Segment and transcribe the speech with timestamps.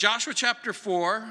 [0.00, 1.30] Joshua chapter 4,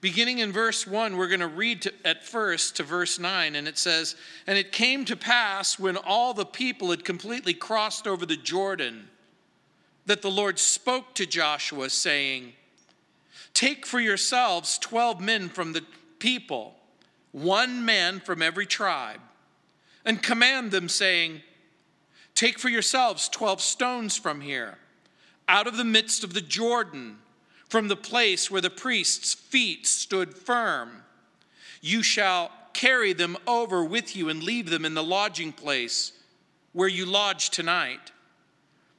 [0.00, 3.78] beginning in verse 1, we're going to read at first to verse 9, and it
[3.78, 4.14] says,
[4.46, 9.08] And it came to pass when all the people had completely crossed over the Jordan
[10.06, 12.52] that the Lord spoke to Joshua, saying,
[13.54, 15.82] Take for yourselves 12 men from the
[16.20, 16.76] people,
[17.32, 19.18] one man from every tribe,
[20.04, 21.40] and command them, saying,
[22.36, 24.78] Take for yourselves 12 stones from here,
[25.48, 27.16] out of the midst of the Jordan,
[27.70, 31.04] from the place where the priest's feet stood firm.
[31.80, 36.12] You shall carry them over with you and leave them in the lodging place
[36.72, 38.10] where you lodge tonight.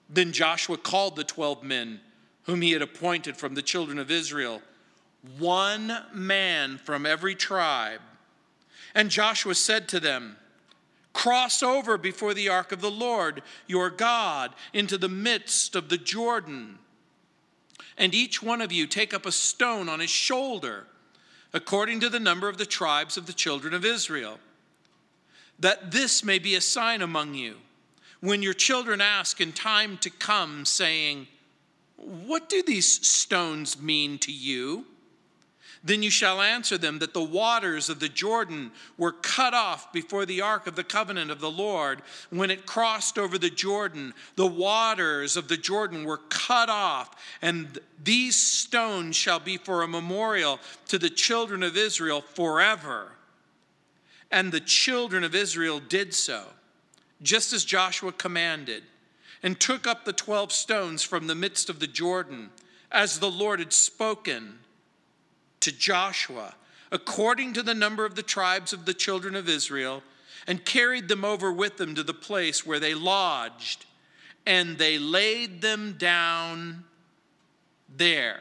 [0.10, 2.00] Then Joshua called the 12 men
[2.44, 4.62] whom he had appointed from the children of Israel,
[5.38, 8.02] one man from every tribe.
[8.96, 10.38] And Joshua said to them,
[11.14, 15.98] Cross over before the ark of the Lord your God into the midst of the
[15.98, 16.80] Jordan.
[18.02, 20.88] And each one of you take up a stone on his shoulder,
[21.54, 24.40] according to the number of the tribes of the children of Israel,
[25.60, 27.58] that this may be a sign among you.
[28.20, 31.28] When your children ask in time to come, saying,
[31.96, 34.88] What do these stones mean to you?
[35.84, 40.28] Then you shall answer them that the waters of the Jordan were cut off before
[40.28, 42.04] the ark of the covenant of the Lord.
[42.30, 47.80] When it crossed over the Jordan, the waters of the Jordan were cut off, and
[48.04, 50.60] these stones shall be for a memorial
[50.90, 53.14] to the children of Israel forever.
[54.30, 56.44] And the children of Israel did so,
[57.24, 58.84] just as Joshua commanded,
[59.42, 62.52] and took up the twelve stones from the midst of the Jordan,
[62.92, 64.60] as the Lord had spoken
[65.62, 66.56] to Joshua
[66.92, 70.04] according to the number of the tribes of the children of Israel
[70.48, 73.86] and carried them over with them to the place where they lodged,
[74.46, 76.84] and they laid them down
[77.96, 78.40] there.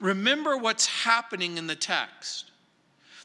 [0.00, 2.50] Remember what's happening in the text.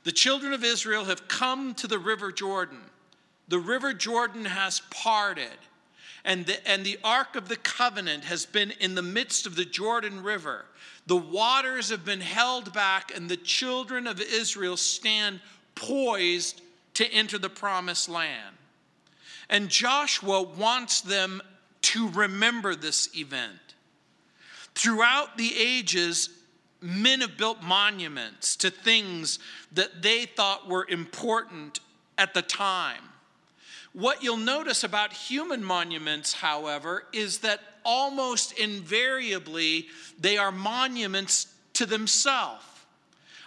[0.03, 2.81] The children of Israel have come to the River Jordan.
[3.47, 5.57] The River Jordan has parted,
[6.25, 9.65] and the, and the Ark of the Covenant has been in the midst of the
[9.65, 10.65] Jordan River.
[11.05, 15.41] The waters have been held back, and the children of Israel stand
[15.75, 16.61] poised
[16.95, 18.55] to enter the promised land.
[19.49, 21.41] And Joshua wants them
[21.81, 23.59] to remember this event.
[24.75, 26.29] Throughout the ages,
[26.81, 29.39] men have built monuments to things
[29.71, 31.79] that they thought were important
[32.17, 33.01] at the time.
[33.91, 39.87] What you'll notice about human monuments, however, is that almost invariably
[40.19, 42.63] they are monuments to themselves.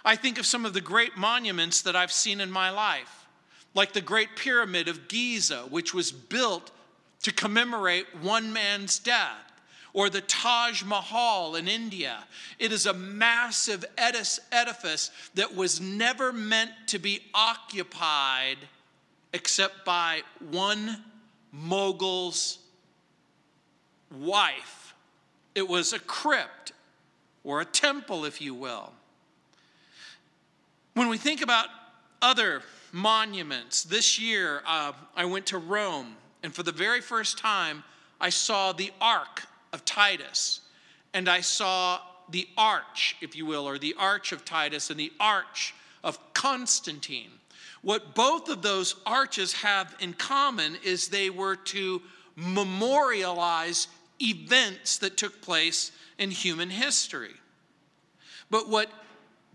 [0.03, 3.25] I think of some of the great monuments that I've seen in my life,
[3.73, 6.71] like the Great Pyramid of Giza, which was built
[7.23, 9.47] to commemorate one man's death
[9.93, 12.23] or the Taj Mahal in India.
[12.59, 18.57] It is a massive edifice that was never meant to be occupied
[19.33, 20.21] except by
[20.51, 21.03] one
[21.51, 22.59] mogul's
[24.11, 24.93] wife.
[25.55, 26.73] It was a crypt
[27.43, 28.91] or a temple, if you will.
[30.93, 31.67] When we think about
[32.21, 37.83] other monuments, this year uh, I went to Rome, and for the very first time,
[38.19, 40.61] I saw the Ark of Titus,
[41.13, 45.13] and I saw the arch, if you will, or the arch of Titus and the
[45.19, 45.73] arch
[46.03, 47.31] of Constantine.
[47.81, 52.01] What both of those arches have in common is they were to
[52.37, 53.87] memorialize
[54.21, 57.33] events that took place in human history.
[58.49, 58.89] But what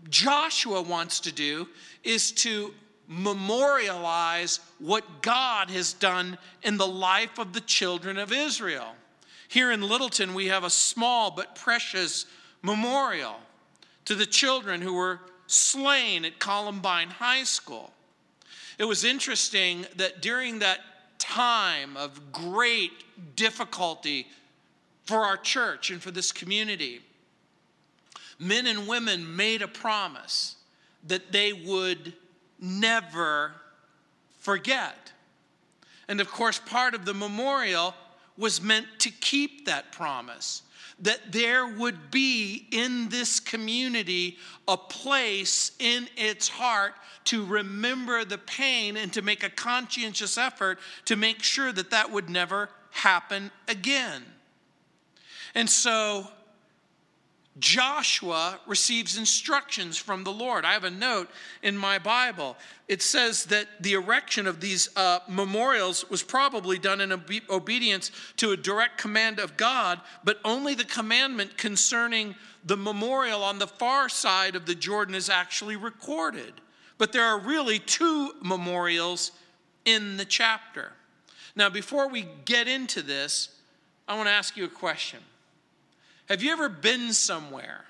[0.09, 1.67] Joshua wants to do
[2.03, 2.73] is to
[3.07, 8.95] memorialize what God has done in the life of the children of Israel.
[9.47, 12.25] Here in Littleton, we have a small but precious
[12.61, 13.35] memorial
[14.05, 17.91] to the children who were slain at Columbine High School.
[18.77, 20.79] It was interesting that during that
[21.23, 22.91] time of great
[23.35, 24.27] difficulty
[25.05, 27.01] for our church and for this community,
[28.39, 30.55] men and women made a promise
[31.07, 32.13] that they would
[32.59, 33.53] never
[34.39, 35.11] forget.
[36.07, 37.95] And of course, part of the memorial
[38.37, 40.61] was meant to keep that promise
[41.03, 46.93] that there would be in this community a place in its heart
[47.25, 52.11] to remember the pain and to make a conscientious effort to make sure that that
[52.11, 54.23] would never happen again.
[55.55, 56.27] And so
[57.59, 60.65] Joshua receives instructions from the Lord.
[60.65, 61.29] I have a note
[61.61, 62.57] in my Bible.
[62.87, 68.09] It says that the erection of these uh, memorials was probably done in obe- obedience
[68.37, 72.33] to a direct command of God, but only the commandment concerning
[72.65, 76.53] the memorial on the far side of the Jordan is actually recorded.
[76.97, 79.31] But there are really two memorials
[79.85, 80.93] in the chapter.
[81.55, 83.49] Now, before we get into this,
[84.07, 85.19] I want to ask you a question.
[86.29, 87.85] Have you ever been somewhere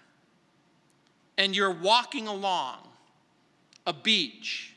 [1.38, 2.78] and you're walking along
[3.86, 4.74] a beach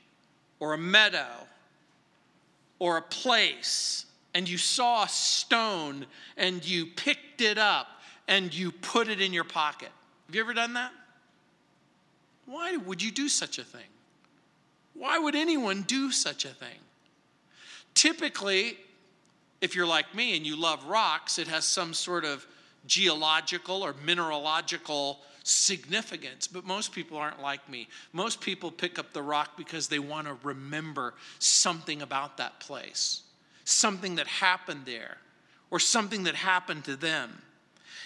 [0.60, 1.46] or a meadow
[2.78, 6.06] or a place and you saw a stone
[6.36, 7.88] and you picked it up
[8.28, 9.90] and you put it in your pocket?
[10.26, 10.92] Have you ever done that?
[12.44, 13.80] Why would you do such a thing?
[14.94, 16.78] Why would anyone do such a thing?
[17.94, 18.76] Typically,
[19.60, 22.46] if you're like me and you love rocks, it has some sort of
[22.86, 27.88] geological or mineralogical significance, but most people aren't like me.
[28.12, 33.22] Most people pick up the rock because they want to remember something about that place,
[33.64, 35.18] something that happened there,
[35.70, 37.42] or something that happened to them.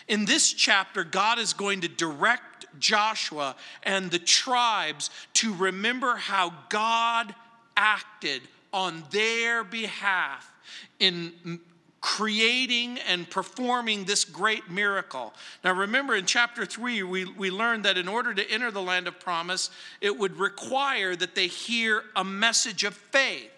[0.07, 6.53] In this chapter, God is going to direct Joshua and the tribes to remember how
[6.69, 7.35] God
[7.77, 8.43] acted
[8.73, 10.53] on their behalf
[10.99, 11.61] in
[12.01, 15.35] creating and performing this great miracle.
[15.63, 19.07] Now, remember in chapter 3, we, we learned that in order to enter the land
[19.07, 19.71] of promise,
[20.01, 23.51] it would require that they hear a message of faith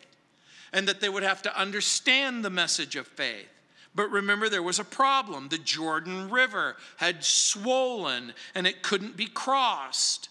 [0.72, 3.48] and that they would have to understand the message of faith.
[3.94, 5.48] But remember, there was a problem.
[5.48, 10.30] The Jordan River had swollen and it couldn't be crossed.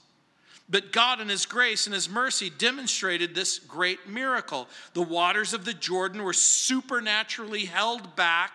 [0.71, 4.69] But God, in His grace and His mercy, demonstrated this great miracle.
[4.94, 8.53] The waters of the Jordan were supernaturally held back,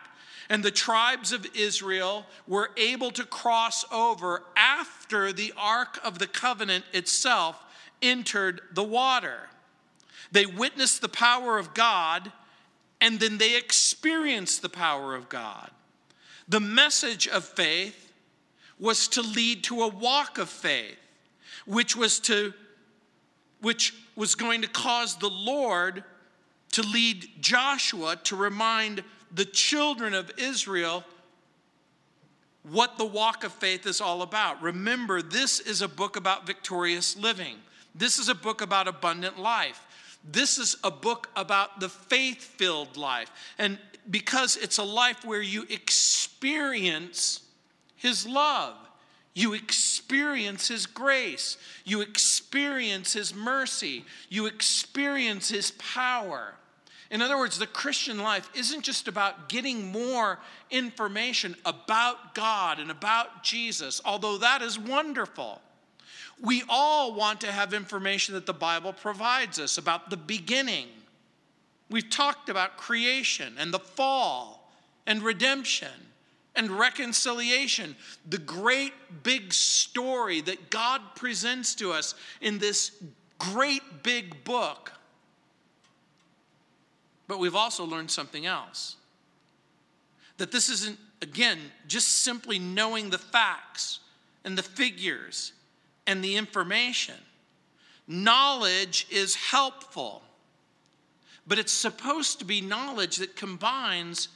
[0.49, 6.27] and the tribes of Israel were able to cross over after the Ark of the
[6.27, 7.63] Covenant itself
[8.01, 9.51] entered the water.
[10.33, 12.33] They witnessed the power of God,
[12.99, 15.71] and then they experienced the power of God.
[16.49, 18.11] The message of faith
[18.79, 20.97] was to lead to a walk of faith
[21.67, 22.53] which was to
[23.61, 26.05] which was going to cause the Lord
[26.73, 29.03] to lead Joshua to remind
[29.33, 31.05] the children of Israel
[32.63, 34.61] what the walk of faith is all about.
[34.63, 37.57] Remember, this is a book about victorious living.
[37.95, 39.87] This is a book about abundant life.
[40.29, 43.31] This is a book about the faith filled life.
[43.59, 43.79] And
[44.11, 47.41] because it's a life where you experience
[47.97, 48.75] His love.
[49.37, 51.59] You experience His grace.
[51.85, 54.07] You experience His mercy.
[54.31, 56.55] You experience His power.
[57.11, 60.39] In other words, the Christian life isn't just about getting more
[60.71, 65.61] information about God and about Jesus, although that is wonderful.
[66.41, 70.87] We all want to have information that the Bible provides us about the beginning.
[71.91, 74.73] We've talked about creation and the fall
[75.07, 75.93] and redemption
[76.57, 77.95] and reconciliation,
[78.29, 78.93] the great
[79.23, 82.93] big story that God presents to us in this
[83.39, 84.93] great big book.
[87.29, 88.97] But we've also learned something else
[90.39, 94.01] that this isn't, again, just simply knowing the facts
[94.45, 95.53] and the figures
[96.07, 97.17] and the information.
[98.07, 100.23] Knowledge is helpful,
[101.47, 104.29] but it's supposed to be knowledge that combines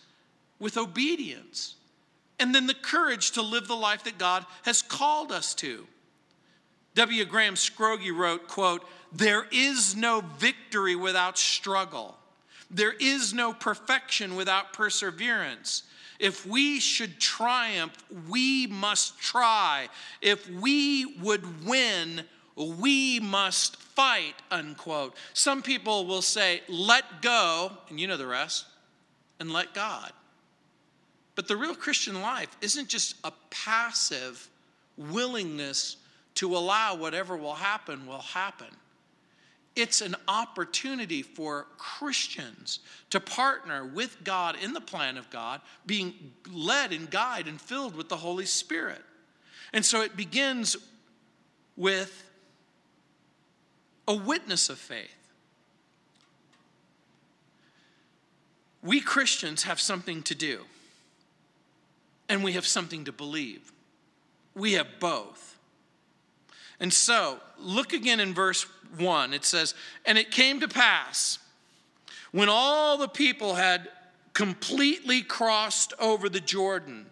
[0.59, 1.77] with obedience
[2.41, 5.87] and then the courage to live the life that God has called us to.
[6.97, 7.25] W.
[7.25, 12.17] Graham Scroggie wrote, quote, there is no victory without struggle.
[12.71, 15.85] There is no perfection without perseverance.
[16.19, 17.97] If we should triumph,
[18.29, 19.89] we must try.
[20.21, 22.23] If we would win,
[22.57, 25.17] we must fight, unquote.
[25.33, 28.67] Some people will say, let go, and you know the rest,
[29.39, 30.13] and let God.
[31.41, 34.47] But the real Christian life isn't just a passive
[34.99, 35.97] willingness
[36.35, 38.67] to allow whatever will happen will happen.
[39.75, 46.13] It's an opportunity for Christians to partner with God in the plan of God, being
[46.53, 49.01] led and guided and filled with the Holy Spirit.
[49.73, 50.77] And so it begins
[51.75, 52.23] with
[54.07, 55.33] a witness of faith.
[58.83, 60.67] We Christians have something to do
[62.31, 63.73] and we have something to believe.
[64.55, 65.59] We have both.
[66.79, 69.35] And so, look again in verse 1.
[69.35, 69.75] It says,
[70.07, 71.41] And it came to pass
[72.31, 73.89] when all the people had
[74.33, 77.07] completely crossed over the Jordan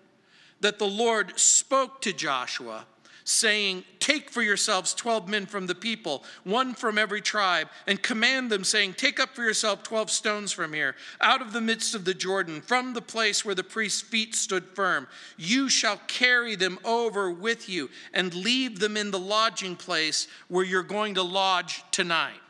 [0.61, 2.87] that the Lord spoke to Joshua
[3.29, 8.51] saying, Take for yourselves 12 men from the people, one from every tribe, and command
[8.51, 12.07] them, saying, Take up for yourself 12 stones from here, out of the midst of
[12.07, 15.07] the Jordan, from the place where the priest's feet stood firm.
[15.37, 20.65] You shall carry them over with you and leave them in the lodging place where
[20.65, 22.41] you're going to lodge tonight.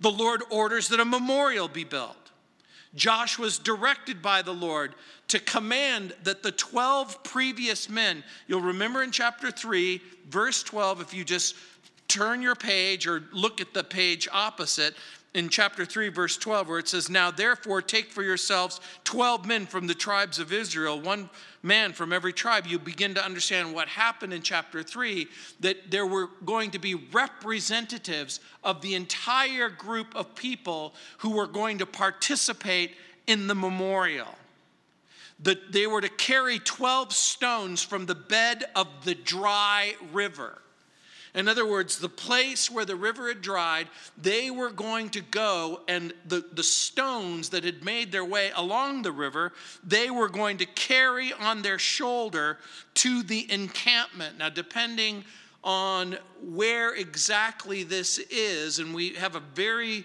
[0.00, 2.23] The Lord orders that a memorial be built.
[2.94, 4.94] Joshua was directed by the Lord
[5.28, 11.14] to command that the 12 previous men, you'll remember in chapter 3, verse 12, if
[11.14, 11.56] you just
[12.08, 14.94] turn your page or look at the page opposite,
[15.34, 19.66] in chapter 3, verse 12, where it says, Now therefore take for yourselves 12 men
[19.66, 21.28] from the tribes of Israel, one
[21.62, 22.66] man from every tribe.
[22.66, 25.26] You begin to understand what happened in chapter 3
[25.60, 31.48] that there were going to be representatives of the entire group of people who were
[31.48, 32.92] going to participate
[33.26, 34.28] in the memorial
[35.40, 40.58] that they were to carry 12 stones from the bed of the dry river.
[41.34, 45.80] In other words, the place where the river had dried, they were going to go,
[45.88, 50.58] and the, the stones that had made their way along the river, they were going
[50.58, 52.58] to carry on their shoulder
[52.94, 54.38] to the encampment.
[54.38, 55.24] Now, depending
[55.64, 60.04] on where exactly this is, and we have a very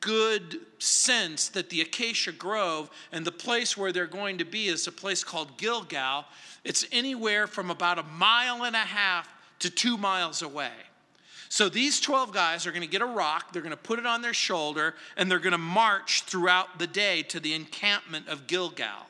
[0.00, 4.86] good sense that the Acacia Grove and the place where they're going to be is
[4.86, 6.26] a place called Gilgal.
[6.64, 9.32] It's anywhere from about a mile and a half
[9.62, 10.70] to two miles away.
[11.48, 14.06] So these 12 guys are going to get a rock, they're going to put it
[14.06, 18.46] on their shoulder, and they're going to march throughout the day to the encampment of
[18.46, 19.06] Gilgal.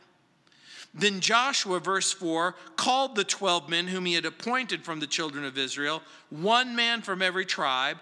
[0.94, 5.44] Then Joshua, verse 4, called the 12 men whom he had appointed from the children
[5.44, 7.98] of Israel, one man from every tribe,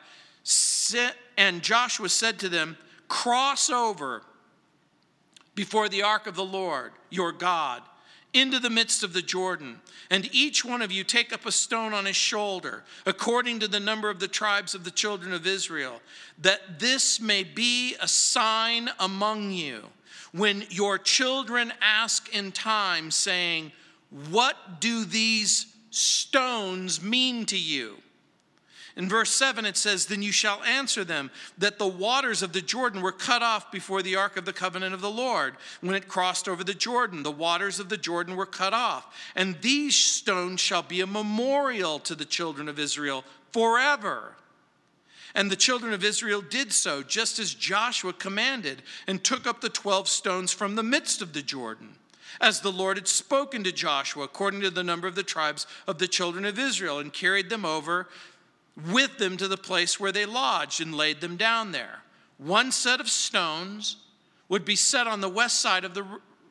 [1.36, 2.76] and Joshua said to them,
[3.08, 4.22] Cross over
[5.54, 7.82] before the ark of the Lord your God
[8.32, 11.92] into the midst of the Jordan, and each one of you take up a stone
[11.92, 16.00] on his shoulder, according to the number of the tribes of the children of Israel,
[16.38, 19.84] that this may be a sign among you.
[20.32, 23.72] When your children ask in time, saying,
[24.30, 27.96] What do these stones mean to you?
[28.96, 32.60] In verse 7, it says, Then you shall answer them that the waters of the
[32.60, 35.54] Jordan were cut off before the ark of the covenant of the Lord.
[35.80, 39.14] When it crossed over the Jordan, the waters of the Jordan were cut off.
[39.36, 44.34] And these stones shall be a memorial to the children of Israel forever.
[45.34, 49.68] And the children of Israel did so, just as Joshua commanded, and took up the
[49.68, 51.94] 12 stones from the midst of the Jordan
[52.40, 55.98] as the Lord had spoken to Joshua, according to the number of the tribes of
[55.98, 58.08] the children of Israel, and carried them over
[58.90, 62.02] with them to the place where they lodged and laid them down there.
[62.38, 63.96] One set of stones
[64.48, 66.04] would be set on the west side of the,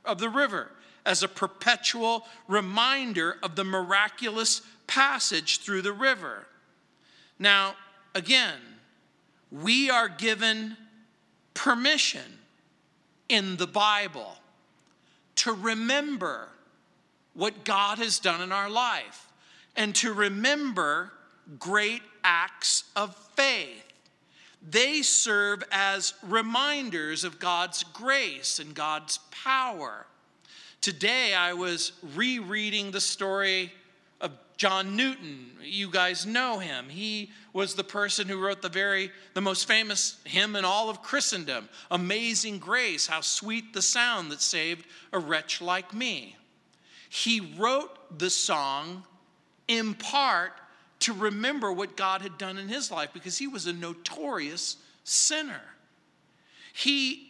[0.05, 0.71] of the river
[1.05, 6.45] as a perpetual reminder of the miraculous passage through the river.
[7.37, 7.75] Now,
[8.13, 8.59] again,
[9.51, 10.77] we are given
[11.53, 12.39] permission
[13.27, 14.35] in the Bible
[15.35, 16.49] to remember
[17.33, 19.27] what God has done in our life
[19.75, 21.11] and to remember
[21.57, 23.83] great acts of faith.
[24.67, 30.05] They serve as reminders of God's grace and God's power.
[30.81, 33.71] Today, I was rereading the story
[34.21, 35.51] of John Newton.
[35.61, 36.89] You guys know him.
[36.89, 41.01] He was the person who wrote the very the most famous hymn in all of
[41.01, 46.35] Christendom, Amazing Grace, how sweet the sound that saved a wretch like me.
[47.09, 49.03] He wrote the song
[49.67, 50.53] in part
[50.99, 55.61] to remember what God had done in his life because he was a notorious sinner.
[56.73, 57.29] He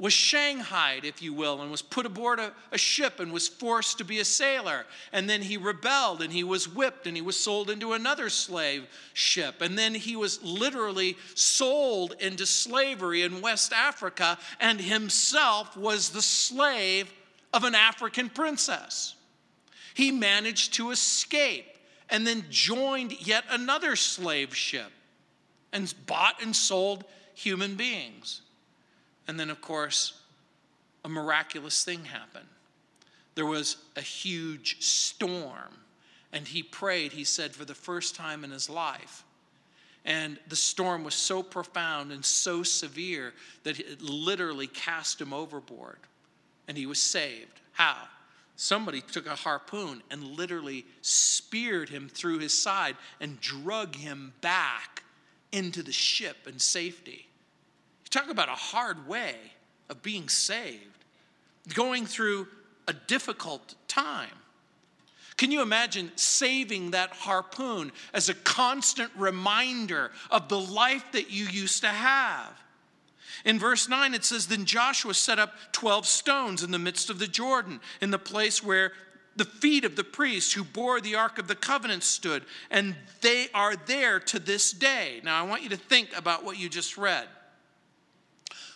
[0.00, 3.98] was shanghaied, if you will, and was put aboard a, a, ship and was forced
[3.98, 4.86] to be a sailor.
[5.12, 8.86] And then he rebelled and he was whipped and he was sold into another slave
[9.12, 9.60] ship.
[9.60, 16.22] And then he was literally sold into slavery in West Africa and himself was the
[16.22, 17.12] slave
[17.52, 19.16] of an African princess.
[19.94, 21.66] He managed to escape
[22.10, 24.90] and then joined yet another slave ship
[25.72, 28.42] and bought and sold human beings.
[29.26, 30.20] And then, of course,
[31.04, 32.48] a miraculous thing happened.
[33.34, 35.74] There was a huge storm,
[36.32, 39.22] and he prayed, he said, for the first time in his life.
[40.04, 43.34] And the storm was so profound and so severe
[43.64, 45.98] that it literally cast him overboard,
[46.66, 47.60] and he was saved.
[47.72, 48.08] How?
[48.58, 55.04] Somebody took a harpoon and literally speared him through his side and drug him back
[55.52, 57.28] into the ship in safety.
[58.04, 59.36] You talk about a hard way
[59.88, 61.04] of being saved.
[61.72, 62.48] Going through
[62.88, 64.28] a difficult time.
[65.36, 71.44] Can you imagine saving that harpoon as a constant reminder of the life that you
[71.44, 72.50] used to have?
[73.44, 77.18] In verse 9, it says, Then Joshua set up 12 stones in the midst of
[77.18, 78.92] the Jordan, in the place where
[79.36, 83.48] the feet of the priests who bore the Ark of the Covenant stood, and they
[83.54, 85.20] are there to this day.
[85.22, 87.26] Now, I want you to think about what you just read.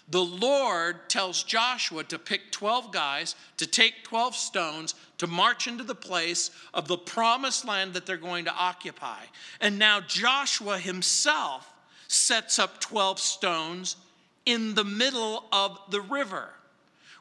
[0.09, 5.85] The Lord tells Joshua to pick 12 guys, to take 12 stones, to march into
[5.85, 9.23] the place of the promised land that they're going to occupy.
[9.61, 11.73] And now Joshua himself
[12.09, 13.97] sets up 12 stones
[14.47, 16.51] in the middle of the river.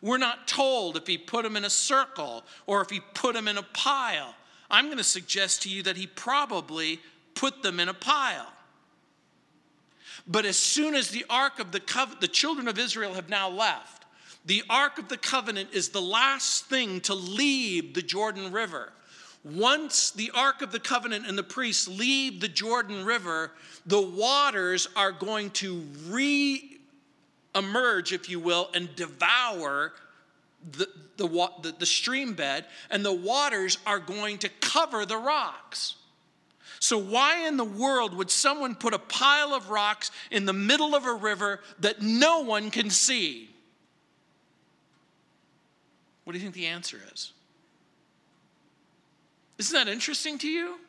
[0.02, 3.48] We're not told if he put them in a circle or if he put them
[3.48, 4.34] in a pile.
[4.70, 7.00] I'm going to suggest to you that he probably
[7.36, 8.48] put them in a pile.
[10.28, 13.50] But as soon as the Ark of the Covenant, the children of Israel have now
[13.50, 14.06] left,
[14.46, 18.92] the Ark of the Covenant is the last thing to leave the Jordan River.
[19.44, 23.52] Once the Ark of the Covenant and the priests leave the Jordan River,
[23.86, 26.71] the waters are going to re
[27.56, 29.94] emerge, if you will, and devour
[30.72, 31.28] the, the,
[31.62, 35.96] the, the stream bed, and the waters are going to cover the rocks.
[36.80, 40.96] So, why in the world would someone put a pile of rocks in the middle
[40.96, 43.50] of a river that no one can see?
[46.24, 47.34] What do you think the answer is?
[49.58, 50.80] Isn't that interesting to you?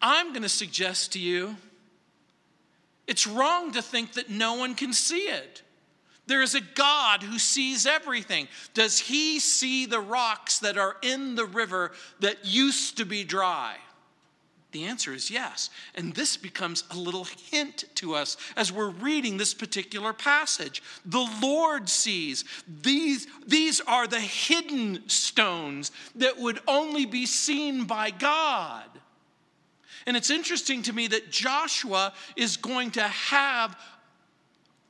[0.00, 1.56] I'm going to suggest to you
[3.06, 5.62] it's wrong to think that no one can see it.
[6.26, 8.48] There is a God who sees everything.
[8.72, 13.76] Does he see the rocks that are in the river that used to be dry?
[14.72, 15.70] The answer is yes.
[15.94, 20.82] And this becomes a little hint to us as we're reading this particular passage.
[21.04, 22.44] The Lord sees.
[22.82, 28.82] These, these are the hidden stones that would only be seen by God.
[30.06, 33.76] And it's interesting to me that Joshua is going to have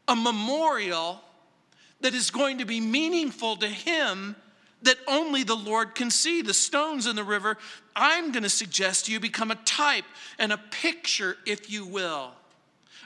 [0.08, 1.20] a memorial
[2.00, 4.36] that is going to be meaningful to him
[4.82, 6.42] that only the Lord can see.
[6.42, 7.56] The stones in the river,
[7.96, 10.04] I'm going to suggest you, become a type
[10.38, 12.32] and a picture, if you will,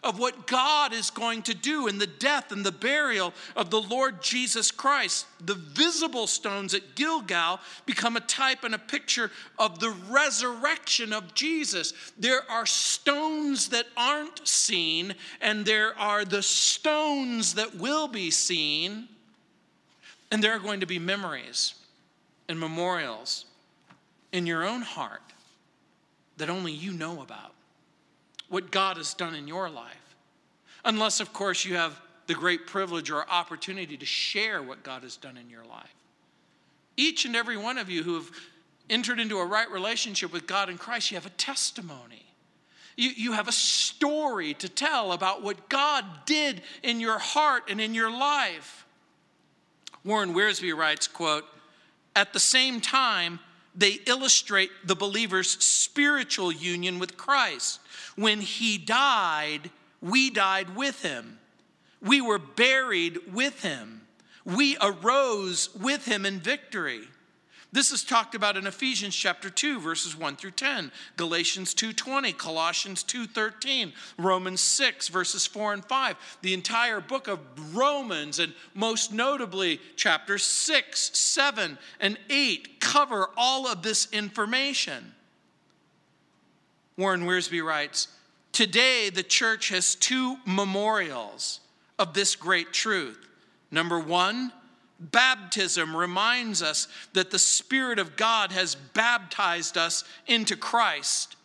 [0.03, 3.81] of what God is going to do in the death and the burial of the
[3.81, 5.27] Lord Jesus Christ.
[5.45, 11.35] The visible stones at Gilgal become a type and a picture of the resurrection of
[11.35, 11.93] Jesus.
[12.19, 19.09] There are stones that aren't seen, and there are the stones that will be seen,
[20.31, 21.75] and there are going to be memories
[22.49, 23.45] and memorials
[24.33, 25.23] in your own heart
[26.37, 27.53] that only you know about
[28.49, 30.17] what God has done in your life.
[30.85, 35.17] Unless, of course, you have the great privilege or opportunity to share what God has
[35.17, 35.95] done in your life.
[36.97, 38.31] Each and every one of you who have
[38.91, 42.27] entered into a right relationship with God in Christ, you have a testimony.
[42.97, 47.81] You, you have a story to tell about what God did in your heart and
[47.81, 48.85] in your life.
[50.05, 51.45] Warren Wiersbe writes, quote,
[52.17, 53.41] at the same time,
[53.75, 57.81] they illustrate the believer's spiritual union with Christ.
[58.17, 61.39] When he died, we died with him.
[62.01, 64.03] We were buried with him.
[64.45, 67.03] We arose with him in victory.
[67.71, 73.03] This is talked about in Ephesians chapter 2 verses 1 through 10, Galatians 2:20, Colossians
[73.03, 76.17] 2:13, Romans 6 verses 4 and 5.
[76.41, 77.41] The entire book of
[77.75, 85.15] Romans and most notably chapters 6, 7 and 8 cover all of this information.
[86.97, 88.09] Warren Wiersbe writes,
[88.51, 91.61] "Today the church has two memorials
[91.99, 93.19] of this great truth.
[93.71, 94.55] Number 1,
[95.01, 101.37] Baptism reminds us that the Spirit of God has baptized us into Christ.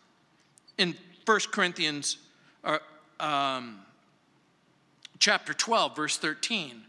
[0.76, 2.18] In 1 Corinthians
[2.64, 2.78] uh,
[3.20, 3.80] um,
[5.20, 6.82] chapter 12, verse 13.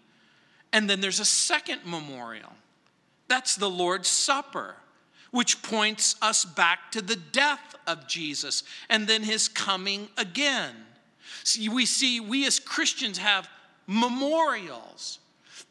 [0.74, 2.52] And then there's a second memorial.
[3.28, 4.76] That's the Lord's Supper,
[5.32, 10.74] which points us back to the death of Jesus and then his coming again.
[11.44, 13.48] See, we see we as Christians have
[13.88, 15.20] memorials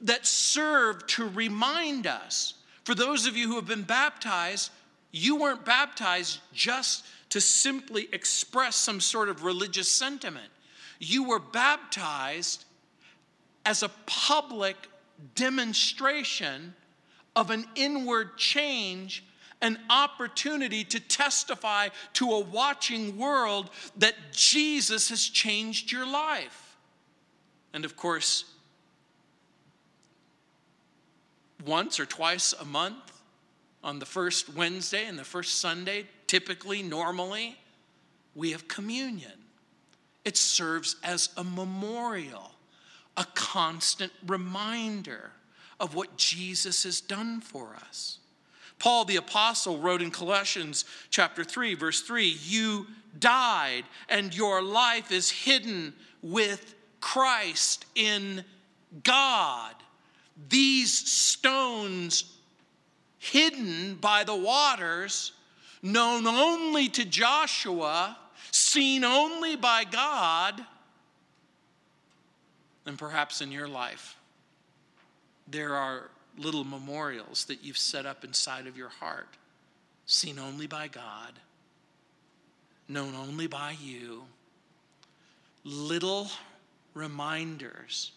[0.04, 2.54] that serve to remind us.
[2.84, 4.70] For those of you who have been baptized,
[5.10, 10.48] you weren't baptized just to simply express some sort of religious sentiment.
[11.00, 12.64] You were baptized
[13.64, 14.76] as a public
[15.34, 16.74] demonstration
[17.34, 19.24] of an inward change,
[19.62, 26.76] an opportunity to testify to a watching world that Jesus has changed your life.
[27.72, 28.44] And of course,
[31.66, 33.20] once or twice a month
[33.82, 37.56] on the first Wednesday and the first Sunday, typically, normally,
[38.34, 39.32] we have communion.
[40.24, 42.52] It serves as a memorial,
[43.16, 45.32] a constant reminder
[45.78, 48.18] of what Jesus has done for us.
[48.78, 52.86] Paul the apostle wrote in Colossians chapter 3 verse 3, you
[53.18, 58.44] died and your life is hidden with Christ in
[59.02, 59.74] God.
[60.48, 62.24] These stones
[63.18, 65.32] hidden by the waters,
[65.82, 68.16] known only to Joshua,
[68.50, 70.64] seen only by God,
[72.86, 74.16] and perhaps in your life,
[75.48, 79.36] there are little memorials that you've set up inside of your heart,
[80.06, 81.32] seen only by God,
[82.88, 84.24] known only by you.
[85.64, 86.28] Little
[86.92, 88.12] reminders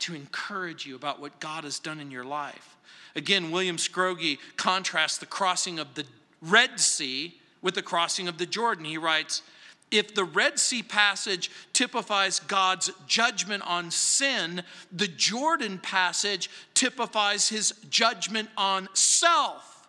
[0.00, 2.76] to encourage you about what God has done in your life.
[3.14, 6.04] Again, William Scroggie contrasts the crossing of the
[6.42, 8.84] Red Sea with the crossing of the Jordan.
[8.84, 9.42] He writes,
[9.90, 17.72] if the Red Sea passage typifies God's judgment on sin, the Jordan passage typifies his
[17.88, 19.88] judgment on self.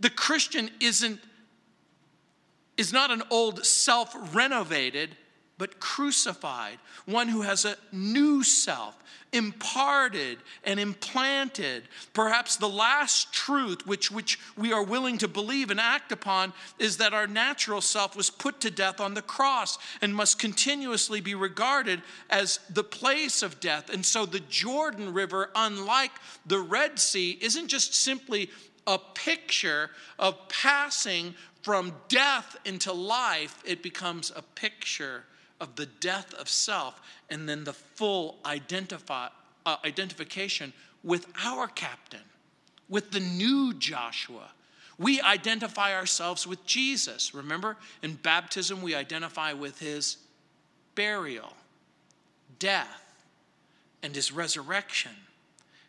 [0.00, 1.20] The Christian isn't
[2.76, 5.16] is not an old self renovated,
[5.58, 8.96] but crucified, one who has a new self,
[9.32, 11.84] imparted and implanted.
[12.12, 16.98] Perhaps the last truth which, which we are willing to believe and act upon is
[16.98, 21.34] that our natural self was put to death on the cross and must continuously be
[21.34, 23.92] regarded as the place of death.
[23.92, 26.12] And so the Jordan River, unlike
[26.44, 28.50] the Red Sea, isn't just simply
[28.86, 35.24] a picture of passing from death into life, it becomes a picture
[35.60, 39.28] of the death of self and then the full identify,
[39.64, 42.20] uh, identification with our captain,
[42.88, 44.50] with the new Joshua.
[44.98, 47.34] We identify ourselves with Jesus.
[47.34, 50.16] Remember, in baptism, we identify with his
[50.94, 51.52] burial,
[52.58, 53.02] death,
[54.02, 55.12] and his resurrection.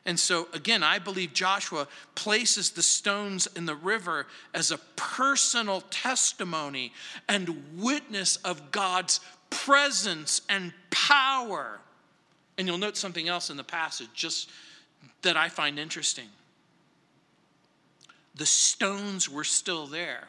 [0.05, 5.81] And so, again, I believe Joshua places the stones in the river as a personal
[5.81, 6.93] testimony
[7.27, 11.79] and witness of God's presence and power.
[12.57, 14.49] And you'll note something else in the passage just
[15.21, 16.27] that I find interesting.
[18.35, 20.27] The stones were still there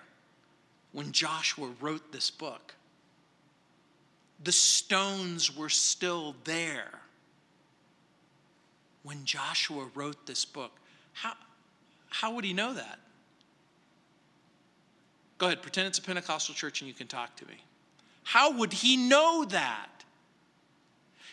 [0.93, 2.75] when Joshua wrote this book.
[4.43, 7.01] The stones were still there
[9.03, 10.73] when Joshua wrote this book.
[11.13, 11.35] How,
[12.09, 12.99] how would he know that?
[15.39, 17.55] Go ahead, pretend it's a Pentecostal church and you can talk to me.
[18.29, 20.05] How would he know that?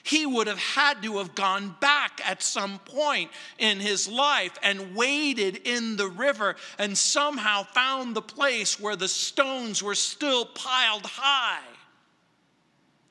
[0.02, 4.96] He would have had to have gone back at some point in his life and
[4.96, 11.06] waded in the river and somehow found the place where the stones were still piled
[11.06, 11.68] high.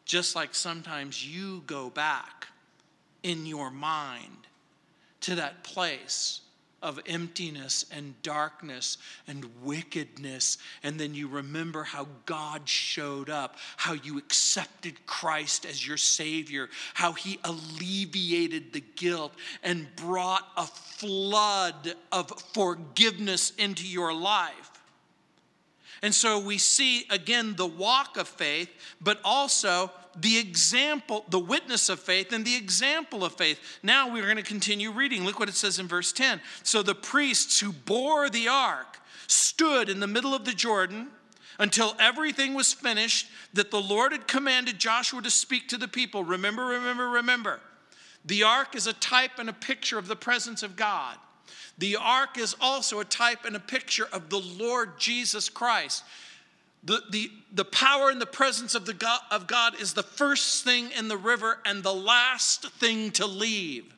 [0.06, 2.46] Just like sometimes you go back
[3.22, 4.46] in your mind
[5.20, 6.40] to that place
[6.84, 10.58] of emptiness and darkness and wickedness.
[10.82, 16.68] And then you remember how God showed up, how you accepted Christ as your Savior,
[16.92, 24.70] how He alleviated the guilt and brought a flood of forgiveness into your life.
[26.04, 28.68] And so we see again the walk of faith,
[29.00, 33.58] but also the example, the witness of faith, and the example of faith.
[33.82, 35.24] Now we're going to continue reading.
[35.24, 36.42] Look what it says in verse 10.
[36.62, 41.08] So the priests who bore the ark stood in the middle of the Jordan
[41.58, 46.22] until everything was finished that the Lord had commanded Joshua to speak to the people.
[46.22, 47.60] Remember, remember, remember.
[48.26, 51.16] The ark is a type and a picture of the presence of God.
[51.78, 56.04] The ark is also a type and a picture of the Lord Jesus Christ.
[56.84, 60.64] The, the, the power and the presence of, the God, of God is the first
[60.64, 63.94] thing in the river and the last thing to leave.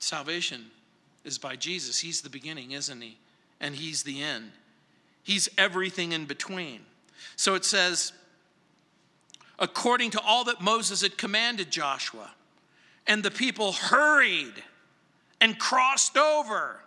[0.00, 0.66] Salvation
[1.24, 2.00] is by Jesus.
[2.00, 3.18] He's the beginning, isn't he?
[3.60, 4.50] And he's the end.
[5.22, 6.80] He's everything in between.
[7.36, 8.12] So it says,
[9.60, 12.32] according to all that Moses had commanded Joshua,
[13.06, 14.54] and the people hurried
[15.40, 16.78] and crossed over.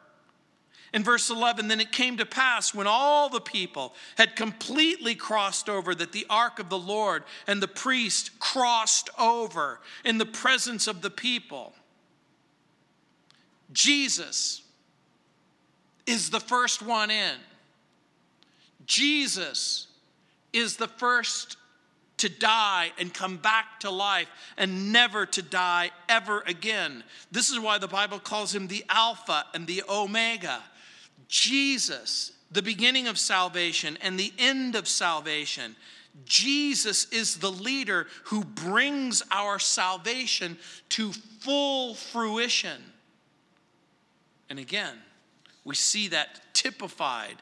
[0.93, 5.67] In verse 11, then it came to pass when all the people had completely crossed
[5.67, 10.87] over that the ark of the Lord and the priest crossed over in the presence
[10.87, 11.73] of the people.
[13.73, 14.61] Jesus
[16.05, 17.35] is the first one in.
[18.85, 19.87] Jesus
[20.53, 21.57] is the first
[22.17, 27.03] to die and come back to life and never to die ever again.
[27.31, 30.61] This is why the Bible calls him the Alpha and the Omega.
[31.27, 35.75] Jesus, the beginning of salvation and the end of salvation.
[36.23, 40.57] Jesus is the leader who brings our salvation
[40.89, 42.81] to full fruition.
[44.49, 44.95] And again,
[45.65, 47.35] we see that typified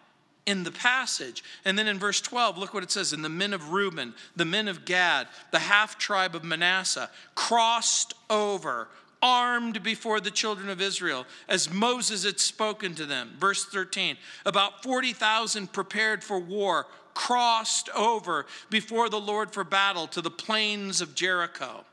[0.46, 1.44] in the passage.
[1.66, 4.46] And then in verse 12, look what it says And the men of Reuben, the
[4.46, 8.88] men of Gad, the half tribe of Manasseh crossed over,
[9.22, 13.32] armed before the children of Israel, as Moses had spoken to them.
[13.40, 20.22] Verse 13 About 40,000 prepared for war crossed over before the Lord for battle to
[20.22, 21.86] the plains of Jericho.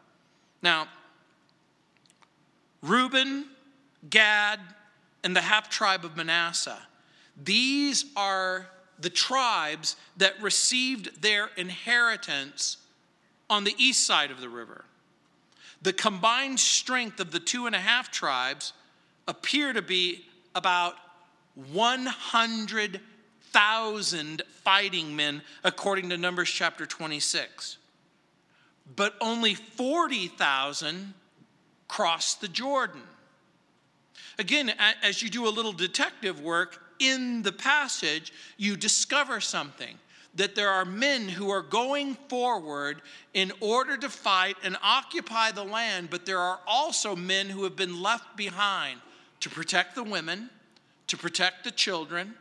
[0.63, 0.89] Now,
[2.83, 3.45] Reuben,
[4.09, 4.61] Gad,
[5.23, 6.79] and the half tribe of Manasseh
[7.45, 8.67] these are
[8.99, 12.77] the tribes that received their inheritance
[13.49, 14.85] on the east side of the river.
[15.83, 18.75] The combined strength of the two and a half tribes
[19.27, 20.97] appear to be about
[21.73, 27.79] 100,000 fighting men, according to Numbers chapter 26.
[28.95, 31.15] But only 40,000
[31.89, 33.03] crossed the Jordan.
[34.39, 34.73] Again,
[35.03, 39.99] as you do a little detective work, in the passage, you discover something
[40.35, 43.03] that there are men who are going forward
[43.35, 47.75] in order to fight and occupy the land, but there are also men who have
[47.75, 49.01] been left behind
[49.41, 50.49] to protect the women,
[51.09, 52.35] to protect the children,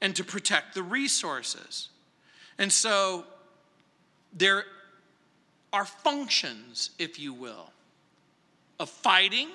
[0.00, 1.88] and to protect the resources.
[2.58, 3.24] And so
[4.32, 4.64] there
[5.72, 7.72] are functions, if you will,
[8.78, 9.48] of fighting,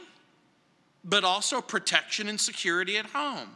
[1.05, 3.49] but also protection and security at home.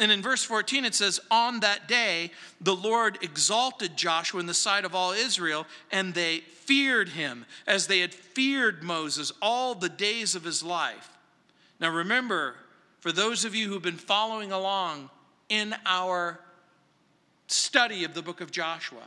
[0.00, 4.54] And in verse 14, it says, On that day, the Lord exalted Joshua in the
[4.54, 9.90] sight of all Israel, and they feared him as they had feared Moses all the
[9.90, 11.10] days of his life.
[11.80, 12.54] Now, remember,
[13.00, 15.10] for those of you who've been following along
[15.50, 16.40] in our
[17.46, 19.02] study of the book of Joshua,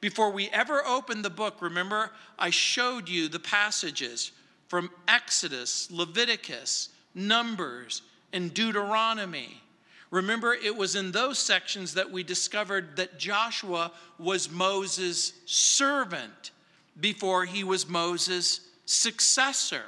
[0.00, 4.30] before we ever opened the book, remember, I showed you the passages
[4.68, 9.62] from Exodus, Leviticus, Numbers, and Deuteronomy
[10.10, 16.50] Remember, it was in those sections that we discovered that Joshua was Moses' servant
[16.98, 19.84] before he was Moses' successor.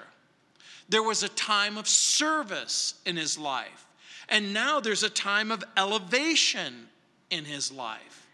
[0.90, 3.86] There was a time of service in his life,
[4.28, 6.88] and now there's a time of elevation
[7.30, 8.26] in his life.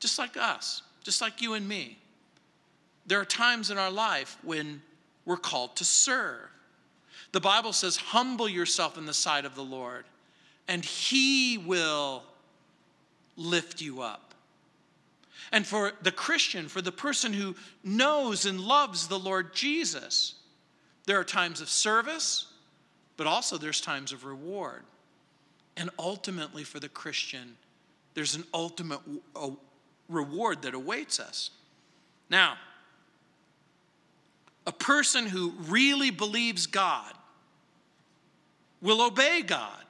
[0.00, 1.98] Just like us, just like you and me.
[3.06, 4.80] There are times in our life when
[5.26, 6.48] we're called to serve.
[7.32, 10.04] The Bible says, Humble yourself in the sight of the Lord
[10.68, 12.22] and He will
[13.36, 14.34] lift you up.
[15.50, 20.34] And for the Christian, for the person who knows and loves the Lord Jesus,
[21.04, 22.46] there are times of service,
[23.16, 24.82] but also there's times of reward.
[25.76, 27.56] And ultimately, for the Christian,
[28.14, 29.00] there's an ultimate
[30.08, 31.50] reward that awaits us.
[32.30, 32.56] Now,
[34.66, 37.12] a person who really believes God
[38.80, 39.81] will obey God.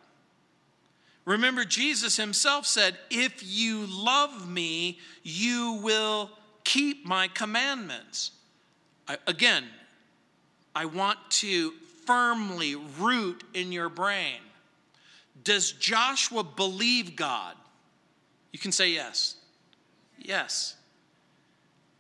[1.25, 6.31] Remember, Jesus himself said, If you love me, you will
[6.65, 8.33] keep my commandments.
[9.07, 9.65] I, again,
[10.75, 11.73] I want to
[12.07, 14.41] firmly root in your brain.
[15.45, 17.55] Does Joshua believe God?
[18.53, 19.37] You can say yes.
[20.19, 20.77] Yes.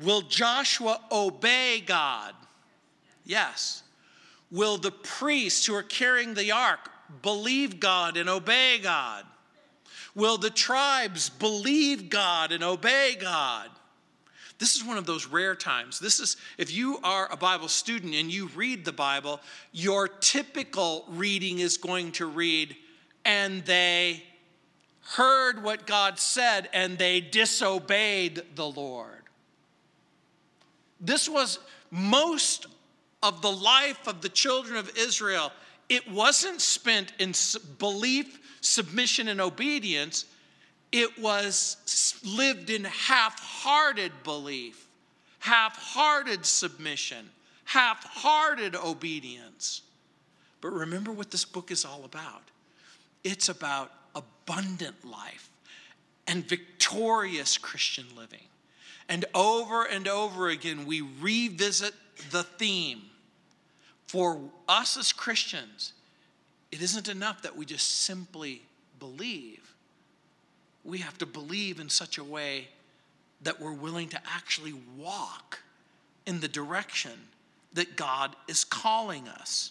[0.00, 2.34] Will Joshua obey God?
[3.24, 3.82] Yes.
[4.50, 9.24] Will the priests who are carrying the ark believe God and obey God?
[10.14, 13.68] Will the tribes believe God and obey God?
[14.58, 15.98] This is one of those rare times.
[15.98, 19.40] This is, if you are a Bible student and you read the Bible,
[19.72, 22.76] your typical reading is going to read,
[23.24, 24.22] and they
[25.14, 29.22] heard what God said and they disobeyed the Lord.
[31.00, 31.58] This was
[31.90, 32.66] most
[33.22, 35.52] of the life of the children of Israel
[35.92, 37.34] it wasn't spent in
[37.78, 40.24] belief, submission, and obedience.
[40.90, 44.86] It was lived in half hearted belief,
[45.40, 47.28] half hearted submission,
[47.66, 49.82] half hearted obedience.
[50.62, 52.42] But remember what this book is all about
[53.22, 55.50] it's about abundant life
[56.26, 58.48] and victorious Christian living.
[59.10, 61.92] And over and over again, we revisit
[62.30, 63.02] the theme
[64.12, 65.94] for us as Christians,
[66.70, 68.60] it isn't enough that we just simply
[68.98, 69.74] believe.
[70.84, 72.68] We have to believe in such a way
[73.40, 75.60] that we're willing to actually walk
[76.26, 77.12] in the direction
[77.72, 79.70] that God is calling us.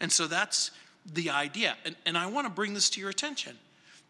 [0.00, 0.70] And so that's
[1.10, 1.74] the idea.
[1.86, 3.56] And, and I want to bring this to your attention.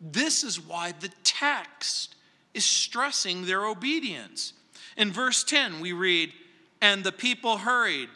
[0.00, 2.16] This is why the text
[2.52, 4.54] is stressing their obedience.
[4.96, 6.32] In verse 10, we read,
[6.82, 8.08] And the people hurried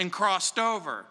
[0.00, 1.04] and crossed over.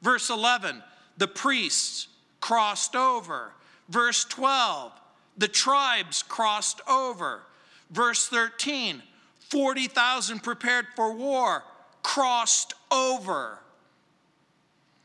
[0.00, 0.82] Verse 11,
[1.18, 2.06] the priests
[2.40, 3.52] crossed over.
[3.88, 4.92] Verse 12,
[5.36, 7.42] the tribes crossed over.
[7.90, 9.02] Verse 13,
[9.50, 11.64] 40,000 prepared for war
[12.02, 13.58] crossed over.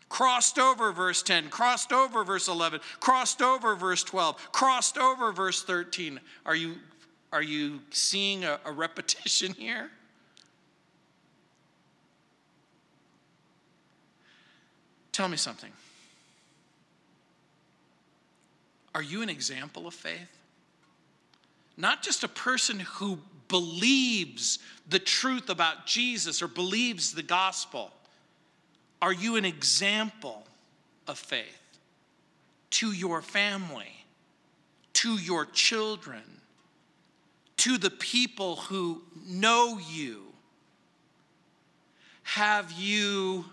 [0.07, 5.63] Crossed over, verse 10, crossed over, verse 11, crossed over, verse 12, crossed over, verse
[5.63, 6.19] 13.
[6.45, 6.75] Are you,
[7.33, 9.89] are you seeing a, a repetition here?
[15.11, 15.71] Tell me something.
[18.93, 20.37] Are you an example of faith?
[21.77, 27.91] Not just a person who believes the truth about Jesus or believes the gospel.
[29.01, 30.43] Are you an example
[31.07, 31.79] of faith
[32.71, 34.05] to your family,
[34.93, 36.21] to your children,
[37.57, 40.21] to the people who know you?
[42.23, 43.45] Have you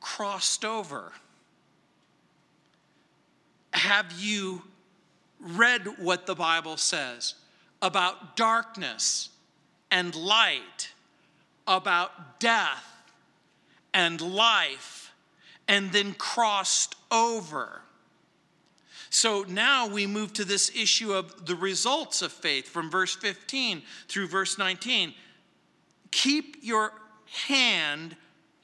[0.00, 1.12] crossed over?
[3.72, 4.62] Have you
[5.38, 7.34] read what the Bible says
[7.80, 9.30] about darkness
[9.90, 10.92] and light,
[11.66, 12.84] about death
[13.94, 15.12] and life,
[15.68, 17.82] and then crossed over?
[19.10, 23.82] So now we move to this issue of the results of faith from verse 15
[24.06, 25.12] through verse 19.
[26.12, 26.92] Keep your
[27.48, 28.16] hand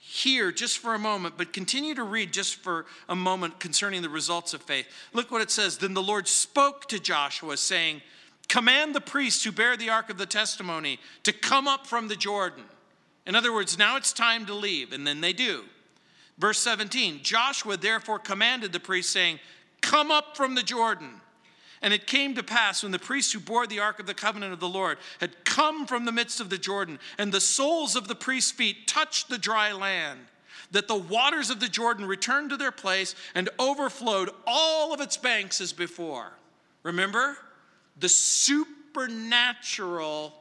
[0.08, 4.08] here just for a moment, but continue to read just for a moment concerning the
[4.08, 4.86] results of faith.
[5.12, 5.78] Look what it says.
[5.78, 8.02] Then the Lord spoke to Joshua, saying,
[8.48, 12.14] Command the priests who bear the ark of the testimony to come up from the
[12.14, 12.62] Jordan.
[13.26, 15.64] In other words, now it's time to leave, and then they do.
[16.38, 19.40] Verse 17 Joshua therefore commanded the priests, saying,
[19.80, 21.20] Come up from the Jordan.
[21.82, 24.52] And it came to pass when the priests who bore the ark of the covenant
[24.52, 28.08] of the Lord had come from the midst of the Jordan, and the soles of
[28.08, 30.20] the priests' feet touched the dry land,
[30.70, 35.16] that the waters of the Jordan returned to their place and overflowed all of its
[35.16, 36.32] banks as before.
[36.82, 37.36] Remember?
[37.98, 40.34] The supernatural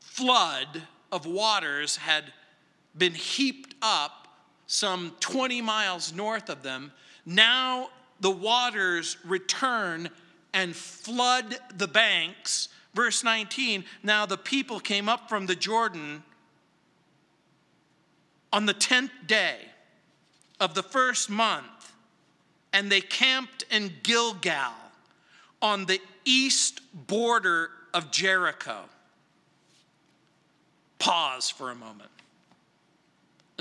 [0.00, 2.32] flood of waters had
[2.96, 4.28] been heaped up
[4.66, 6.92] some 20 miles north of them.
[7.24, 7.90] Now
[8.22, 10.08] the waters return
[10.54, 12.68] and flood the banks.
[12.94, 16.22] Verse 19 Now the people came up from the Jordan
[18.52, 19.56] on the 10th day
[20.58, 21.92] of the first month,
[22.72, 24.72] and they camped in Gilgal
[25.60, 28.84] on the east border of Jericho.
[30.98, 32.10] Pause for a moment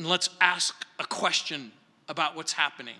[0.01, 1.71] and let's ask a question
[2.09, 2.95] about what's happening.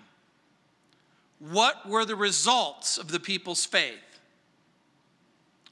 [1.50, 3.98] What were the results of the people's faith?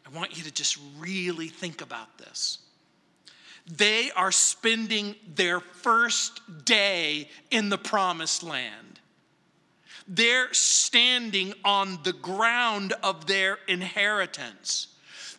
[0.05, 2.59] I want you to just really think about this.
[3.71, 8.99] They are spending their first day in the promised land.
[10.09, 14.89] They're standing on the ground of their inheritance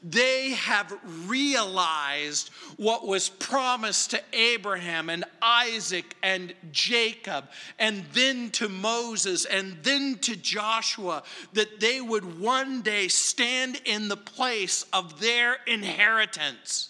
[0.03, 8.67] they have realized what was promised to Abraham and Isaac and Jacob, and then to
[8.67, 15.19] Moses, and then to Joshua, that they would one day stand in the place of
[15.19, 16.89] their inheritance.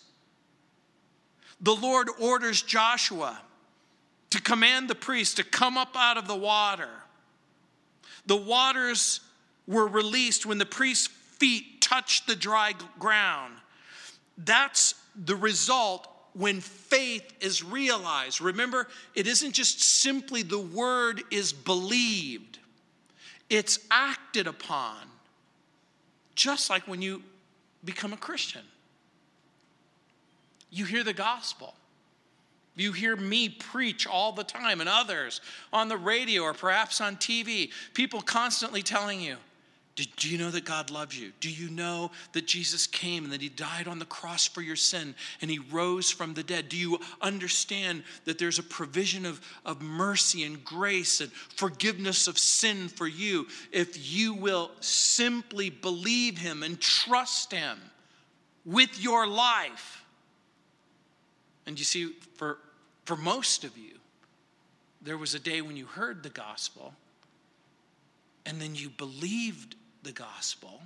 [1.60, 3.42] The Lord orders Joshua
[4.30, 6.90] to command the priest to come up out of the water.
[8.26, 9.20] The waters
[9.68, 11.10] were released when the priest's
[11.42, 13.56] feet touch the dry ground.
[14.38, 18.40] That's the result when faith is realized.
[18.40, 22.60] Remember, it isn't just simply the word is believed,
[23.50, 24.98] it's acted upon,
[26.36, 27.24] just like when you
[27.84, 28.62] become a Christian.
[30.70, 31.74] You hear the gospel.
[32.76, 35.42] You hear me preach all the time and others
[35.74, 37.72] on the radio or perhaps on TV.
[37.94, 39.36] People constantly telling you,
[39.96, 41.32] do you know that God loves you?
[41.42, 44.78] Do you know that Jesus came and that He died on the cross for your
[44.78, 46.70] sin and He rose from the dead?
[46.70, 52.40] Do you understand that there's a provision of, of mercy and grace and forgiveness of
[52.40, 57.78] sin for you if you will simply believe Him and trust Him
[58.66, 60.06] with your life?
[61.66, 62.60] And you see, for,
[63.04, 63.96] for most of you,
[65.02, 66.94] there was a day when you heard the gospel
[68.46, 70.82] and then you believed the gospel.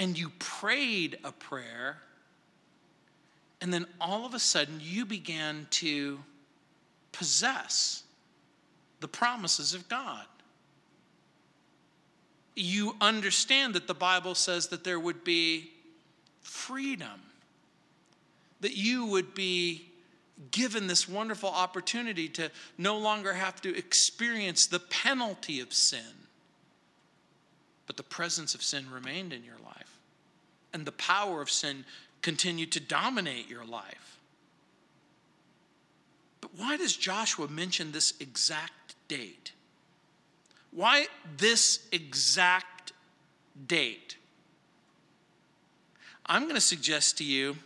[0.00, 1.98] and you prayed a prayer,
[3.60, 6.18] and then all of a sudden you began to
[7.12, 8.02] possess
[9.00, 10.24] the promises of God.
[12.56, 15.70] You understand that the Bible says that there would be
[16.40, 17.20] freedom,
[18.62, 19.86] that you would be
[20.50, 26.00] given this wonderful opportunity to no longer have to experience the penalty of sin.
[27.90, 29.98] But the presence of sin remained in your life,
[30.72, 31.84] and the power of sin
[32.22, 34.20] continued to dominate your life.
[36.40, 39.50] But why does Joshua mention this exact date?
[40.70, 42.92] Why this exact
[43.66, 44.16] date?
[46.26, 47.56] I'm going to suggest to you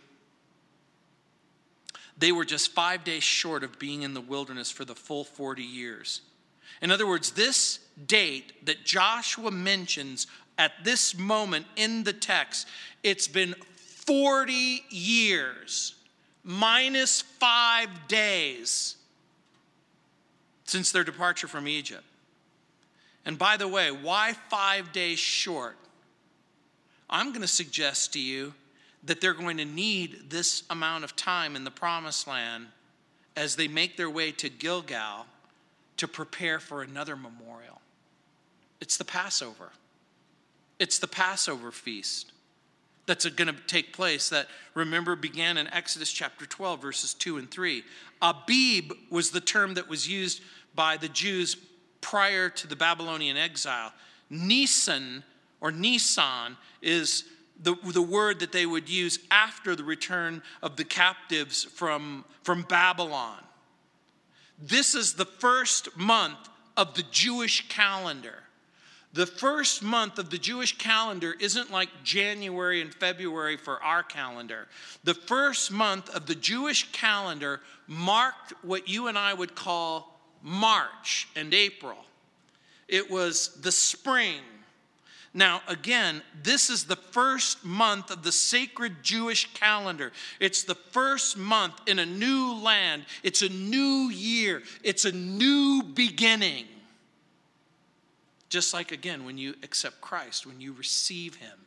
[2.16, 5.62] they were just five days short of being in the wilderness for the full 40
[5.62, 6.22] years.
[6.84, 10.26] In other words, this date that Joshua mentions
[10.58, 12.68] at this moment in the text,
[13.02, 13.54] it's been
[14.04, 15.94] 40 years
[16.44, 18.96] minus five days
[20.66, 22.04] since their departure from Egypt.
[23.24, 25.78] And by the way, why five days short?
[27.08, 28.52] I'm going to suggest to you
[29.04, 32.66] that they're going to need this amount of time in the promised land
[33.38, 35.24] as they make their way to Gilgal
[35.96, 37.80] to prepare for another memorial.
[38.80, 39.70] It's the Passover.
[40.78, 42.32] It's the Passover feast
[43.06, 47.50] that's going to take place that remember began in Exodus chapter 12 verses 2 and
[47.50, 47.84] 3.
[48.22, 50.42] Abib was the term that was used
[50.74, 51.56] by the Jews
[52.00, 53.92] prior to the Babylonian exile.
[54.30, 55.22] Nisan
[55.60, 57.24] or Nisan is
[57.62, 62.62] the, the word that they would use after the return of the captives from, from
[62.62, 63.38] Babylon.
[64.66, 68.38] This is the first month of the Jewish calendar.
[69.12, 74.66] The first month of the Jewish calendar isn't like January and February for our calendar.
[75.04, 81.28] The first month of the Jewish calendar marked what you and I would call March
[81.36, 81.98] and April.
[82.88, 84.40] It was the spring
[85.36, 90.12] now, again, this is the first month of the sacred Jewish calendar.
[90.38, 93.04] It's the first month in a new land.
[93.24, 94.62] It's a new year.
[94.84, 96.66] It's a new beginning.
[98.48, 101.58] Just like, again, when you accept Christ, when you receive Him,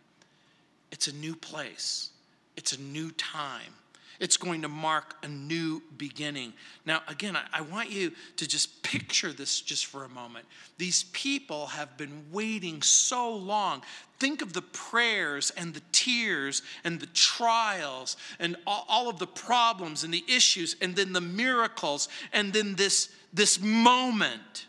[0.93, 2.11] it's a new place,
[2.55, 3.73] it's a new time.
[4.19, 6.53] It's going to mark a new beginning.
[6.85, 10.45] Now, again, I, I, want you to just picture this just for a moment.
[10.77, 13.83] These people have been waiting so long.
[14.19, 19.27] Think of the prayers and the tears and the trials and all, all of the
[19.27, 24.65] problems and the issues and then the miracles and then this, this moment.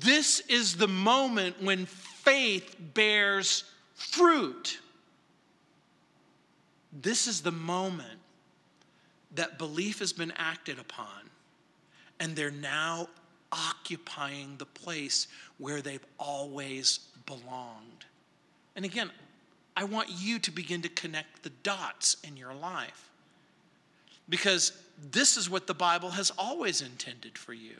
[0.00, 3.64] This is the moment when faith bears
[3.94, 4.80] fruit.
[6.92, 8.18] This is the moment
[9.34, 11.30] that belief has been acted upon,
[12.18, 13.08] and they're now
[13.52, 15.28] occupying the place
[15.58, 18.06] where they've always belonged.
[18.76, 19.10] And again,
[19.76, 23.08] I want you to begin to connect the dots in your life
[24.28, 24.72] because
[25.10, 27.76] this is what the Bible has always intended for you.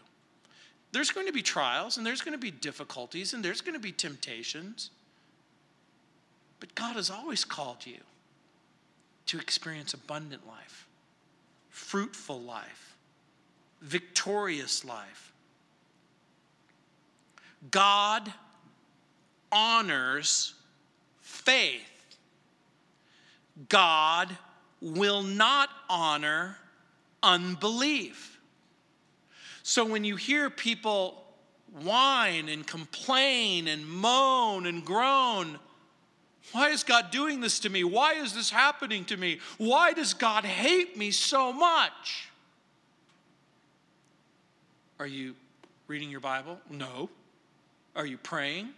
[0.92, 3.80] There's going to be trials and there's going to be difficulties and there's going to
[3.80, 4.90] be temptations,
[6.58, 7.98] but God has always called you
[9.31, 10.89] to experience abundant life,
[11.68, 12.97] fruitful life,
[13.81, 15.33] victorious life.
[17.70, 18.33] God
[19.53, 20.55] honors
[21.20, 22.16] faith.
[23.68, 24.37] God
[24.81, 26.57] will not honor
[27.22, 28.41] unbelief.
[29.62, 31.22] So when you hear people
[31.70, 35.61] whine and complain and moan and groan,
[36.53, 37.84] why is God doing this to me?
[37.84, 39.40] Why is this happening to me?
[39.59, 42.28] Why does God hate me so much?
[44.98, 45.34] Are you
[45.86, 46.61] reading your Bible?
[46.70, 47.09] No.
[47.96, 48.70] Are you praying?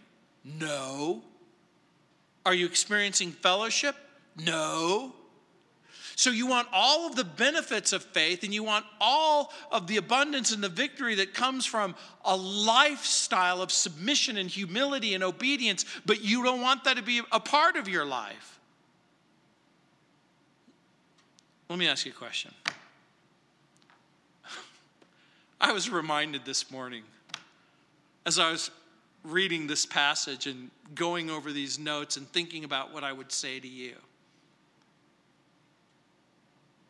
[0.43, 1.21] No.
[2.45, 3.95] Are you experiencing fellowship?
[4.37, 5.13] No.
[6.15, 9.97] So you want all of the benefits of faith and you want all of the
[9.97, 15.85] abundance and the victory that comes from a lifestyle of submission and humility and obedience,
[16.05, 18.59] but you don't want that to be a part of your life.
[21.69, 22.53] Let me ask you a question.
[25.61, 27.03] I was reminded this morning
[28.25, 28.69] as I was
[29.23, 33.59] reading this passage and going over these notes and thinking about what I would say
[33.59, 33.95] to you.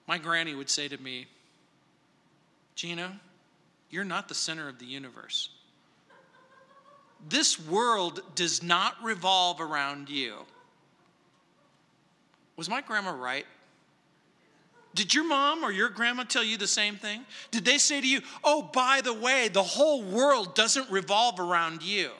[0.08, 1.28] My granny would say to me,
[2.76, 3.12] Gino,
[3.90, 5.50] you're not the center of the universe.
[7.30, 10.34] This world does not revolve around you.
[12.58, 13.46] Was my grandma right?
[14.96, 17.26] Did your mom or your grandma tell you the same thing?
[17.50, 21.82] Did they say to you, oh, by the way, the whole world doesn't revolve around
[21.82, 22.12] you?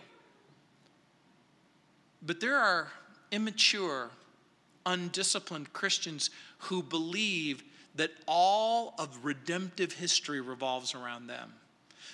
[2.26, 2.88] But there are
[3.32, 4.10] immature,
[4.86, 6.30] undisciplined Christians
[6.60, 7.64] who believe
[7.96, 11.54] that all of redemptive history revolves around them.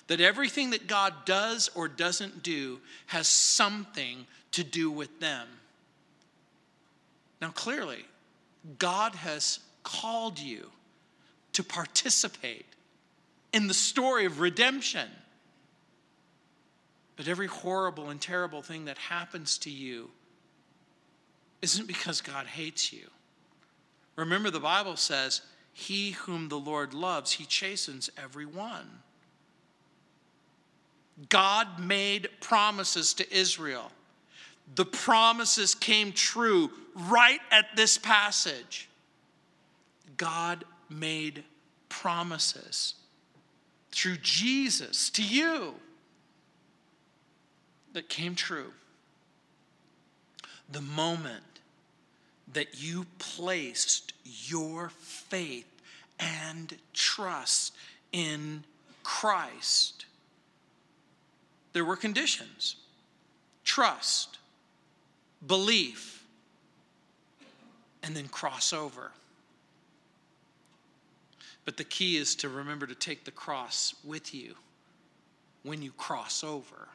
[0.07, 5.47] That everything that God does or doesn't do has something to do with them.
[7.41, 8.05] Now, clearly,
[8.77, 10.69] God has called you
[11.53, 12.65] to participate
[13.53, 15.09] in the story of redemption.
[17.15, 20.09] But every horrible and terrible thing that happens to you
[21.61, 23.07] isn't because God hates you.
[24.15, 25.41] Remember, the Bible says,
[25.79, 28.99] He whom the Lord loves, he chastens every one.
[31.29, 33.89] God made promises to Israel.
[34.75, 38.89] The promises came true right at this passage.
[40.17, 41.45] God made
[41.87, 42.95] promises
[43.93, 45.75] through Jesus to you
[47.93, 48.73] that came true.
[50.69, 51.58] The moment
[52.53, 55.67] that you placed your faith
[56.19, 57.73] and trust
[58.11, 58.63] in
[59.03, 60.05] Christ,
[61.73, 62.75] there were conditions
[63.63, 64.39] trust,
[65.45, 66.23] belief,
[68.01, 69.11] and then cross over.
[71.65, 74.55] But the key is to remember to take the cross with you
[75.61, 76.87] when you cross over.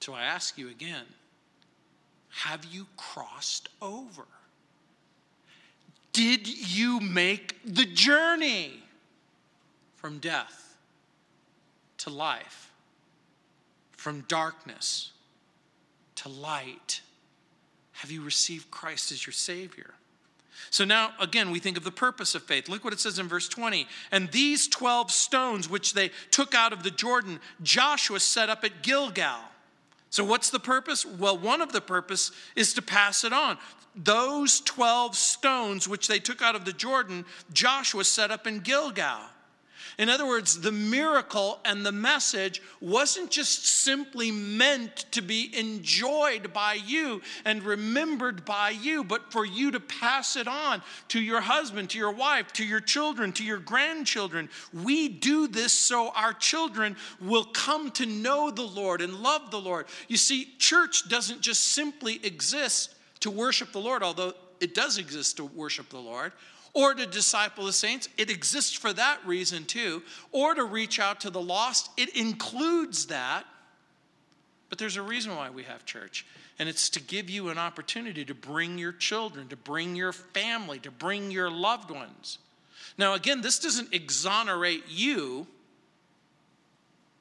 [0.00, 1.06] So I ask you again
[2.44, 4.24] have you crossed over?
[6.12, 8.80] Did you make the journey
[9.96, 10.76] from death
[11.98, 12.70] to life,
[13.96, 15.10] from darkness
[16.16, 17.00] to light?
[17.92, 19.94] Have you received Christ as your Savior?
[20.70, 22.68] So now, again, we think of the purpose of faith.
[22.68, 23.88] Look what it says in verse 20.
[24.12, 28.82] And these 12 stones which they took out of the Jordan, Joshua set up at
[28.82, 29.40] Gilgal.
[30.10, 31.04] So, what's the purpose?
[31.04, 33.58] Well, one of the purpose is to pass it on.
[33.94, 39.20] Those 12 stones which they took out of the Jordan, Joshua set up in Gilgal.
[39.98, 46.52] In other words, the miracle and the message wasn't just simply meant to be enjoyed
[46.52, 51.40] by you and remembered by you, but for you to pass it on to your
[51.40, 54.48] husband, to your wife, to your children, to your grandchildren.
[54.72, 59.60] We do this so our children will come to know the Lord and love the
[59.60, 59.86] Lord.
[60.06, 65.38] You see, church doesn't just simply exist to worship the Lord, although it does exist
[65.38, 66.32] to worship the Lord
[66.74, 68.08] or to disciple the saints.
[68.16, 70.02] It exists for that reason too,
[70.32, 71.90] or to reach out to the lost.
[71.96, 73.44] It includes that.
[74.68, 76.26] But there's a reason why we have church,
[76.58, 80.78] and it's to give you an opportunity to bring your children, to bring your family,
[80.80, 82.38] to bring your loved ones.
[82.98, 85.46] Now, again, this doesn't exonerate you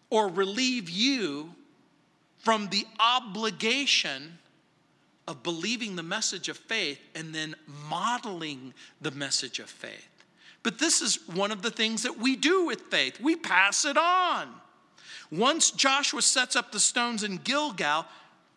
[0.10, 1.54] or relieve you
[2.39, 4.39] from the obligation
[5.28, 7.55] of believing the message of faith and then
[7.89, 10.09] modeling the message of faith.
[10.63, 13.97] But this is one of the things that we do with faith we pass it
[13.97, 14.47] on.
[15.32, 18.05] Once Joshua sets up the stones in Gilgal,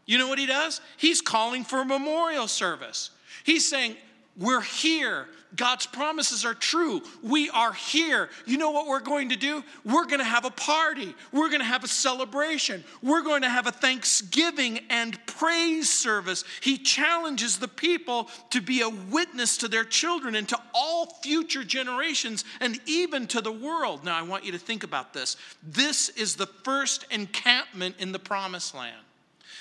[0.06, 0.80] you know what he does?
[0.96, 3.10] He's calling for a memorial service.
[3.44, 3.96] He's saying,
[4.36, 5.28] We're here.
[5.56, 7.02] God's promises are true.
[7.22, 8.28] We are here.
[8.46, 9.64] You know what we're going to do?
[9.84, 11.14] We're going to have a party.
[11.32, 12.84] We're going to have a celebration.
[13.02, 16.44] We're going to have a thanksgiving and praise service.
[16.60, 21.64] He challenges the people to be a witness to their children and to all future
[21.64, 24.04] generations and even to the world.
[24.04, 25.36] Now, I want you to think about this.
[25.62, 28.96] This is the first encampment in the promised land.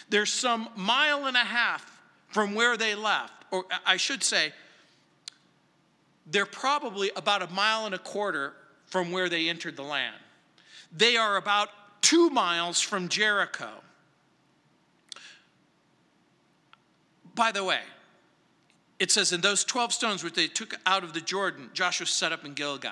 [0.09, 4.53] There's some mile and a half from where they left, or I should say,
[6.31, 8.53] they're probably about a mile and a quarter
[8.85, 10.15] from where they entered the land.
[10.95, 11.69] They are about
[12.01, 13.69] two miles from Jericho.
[17.35, 17.81] By the way,
[18.99, 22.31] it says, in those 12 stones which they took out of the Jordan, Joshua set
[22.31, 22.91] up in Gilgal.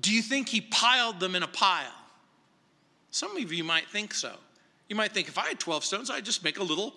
[0.00, 1.92] Do you think he piled them in a pile?
[3.10, 4.32] Some of you might think so.
[4.88, 6.94] You might think if I had 12 stones, I'd just make a little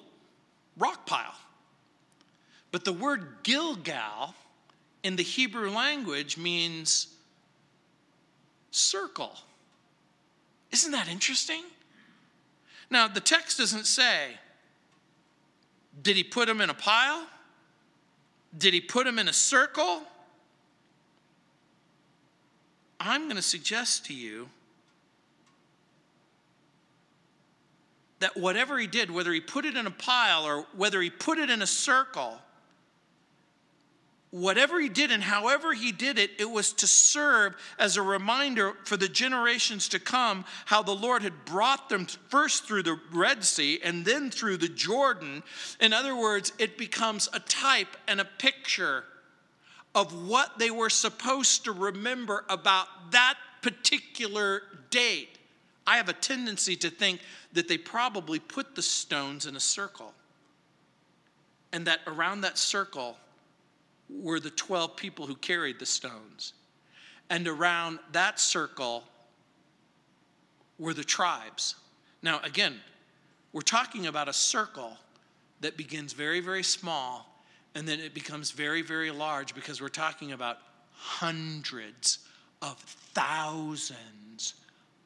[0.77, 1.35] rock pile.
[2.71, 4.33] But the word Gilgal
[5.07, 7.07] in the Hebrew language means
[8.71, 9.37] circle.
[10.73, 11.63] Isn't that interesting?
[12.89, 14.31] Now, the text doesn't say,
[16.01, 17.25] did he put them in a pile?
[18.57, 20.01] Did he put them in a circle?
[22.99, 24.49] I'm going to suggest to you
[28.19, 31.37] that whatever he did, whether he put it in a pile or whether he put
[31.37, 32.41] it in a circle,
[34.31, 38.73] whatever he did and however he did it, it was to serve as a reminder
[38.83, 43.43] for the generations to come how the Lord had brought them first through the Red
[43.43, 45.43] Sea and then through the Jordan.
[45.79, 49.05] In other words, it becomes a type and a picture
[49.95, 55.39] of what they were supposed to remember about that particular date.
[55.87, 57.21] I have a tendency to think
[57.53, 60.13] that they probably put the stones in a circle.
[61.71, 63.17] And that around that circle,
[64.09, 66.53] were the 12 people who carried the stones.
[67.29, 69.03] And around that circle
[70.79, 71.75] were the tribes.
[72.21, 72.79] Now, again,
[73.51, 74.97] we're talking about a circle
[75.61, 77.37] that begins very, very small
[77.77, 80.57] and then it becomes very, very large because we're talking about
[80.93, 82.19] hundreds
[82.63, 82.77] of
[83.13, 84.55] thousands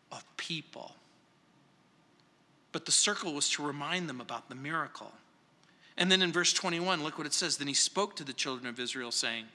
[0.10, 0.96] of people.
[2.72, 5.12] But the circle was to remind them about the miracle.
[5.98, 7.58] And then in verse 21, look what it says.
[7.58, 9.46] Then he spoke to the children of Israel, saying,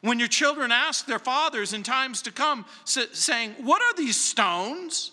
[0.00, 5.12] When your children ask their fathers in times to come, saying, What are these stones?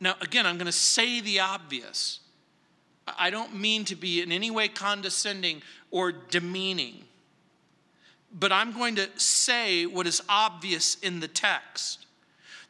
[0.00, 2.20] Now, again, I'm going to say the obvious.
[3.18, 7.04] I don't mean to be in any way condescending or demeaning,
[8.32, 12.06] but I'm going to say what is obvious in the text.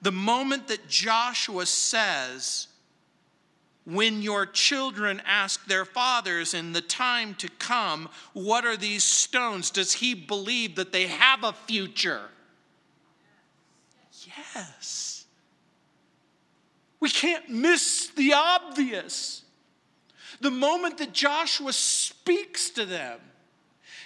[0.03, 2.69] The moment that Joshua says,
[3.85, 9.71] when your children ask their fathers in the time to come, What are these stones?
[9.71, 12.29] Does he believe that they have a future?
[14.27, 15.25] Yes.
[17.01, 19.43] We can't miss the obvious.
[20.41, 23.19] The moment that Joshua speaks to them,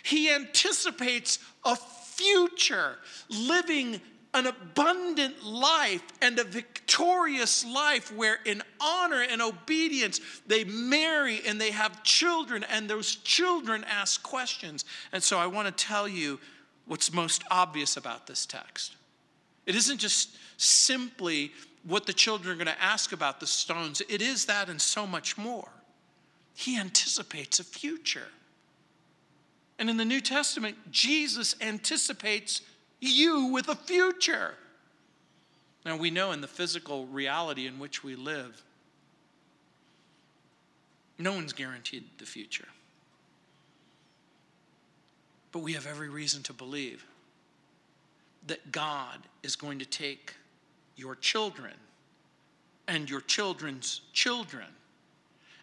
[0.03, 2.97] he anticipates a future
[3.29, 4.01] living
[4.35, 11.61] an abundant life and a victorious life where, in honor and obedience, they marry and
[11.61, 14.85] they have children, and those children ask questions.
[15.13, 16.41] And so, I want to tell you
[16.87, 18.97] what's most obvious about this text.
[19.67, 21.53] It isn't just simply
[21.85, 25.07] what the children are going to ask about the stones, it is that and so
[25.07, 25.69] much more.
[26.55, 28.29] He anticipates a future.
[29.79, 32.63] And in the New Testament, Jesus anticipates
[33.09, 34.55] you with a future.
[35.85, 38.63] Now, we know in the physical reality in which we live,
[41.19, 42.69] no one's guaranteed the future.
[45.53, 47.05] But we have every reason to believe
[48.47, 50.35] that God is going to take
[50.97, 51.75] your children
[52.87, 54.67] and your children's children,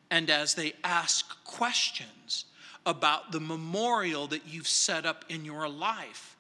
[0.10, 2.46] and as they ask questions
[2.86, 6.36] about the memorial that you've set up in your life,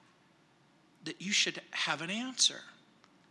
[1.05, 2.61] that you should have an answer.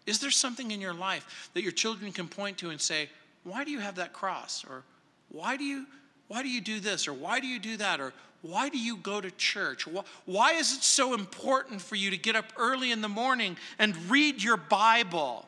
[0.06, 3.08] Is there something in your life that your children can point to and say,
[3.44, 4.64] why do you have that cross?
[4.68, 4.82] Or
[5.28, 5.86] why do you
[6.28, 7.08] why do you do this?
[7.08, 8.00] Or why do you do that?
[8.00, 8.12] Or
[8.42, 9.84] why do you go to church?
[10.26, 13.96] Why is it so important for you to get up early in the morning and
[14.08, 15.44] read your Bible?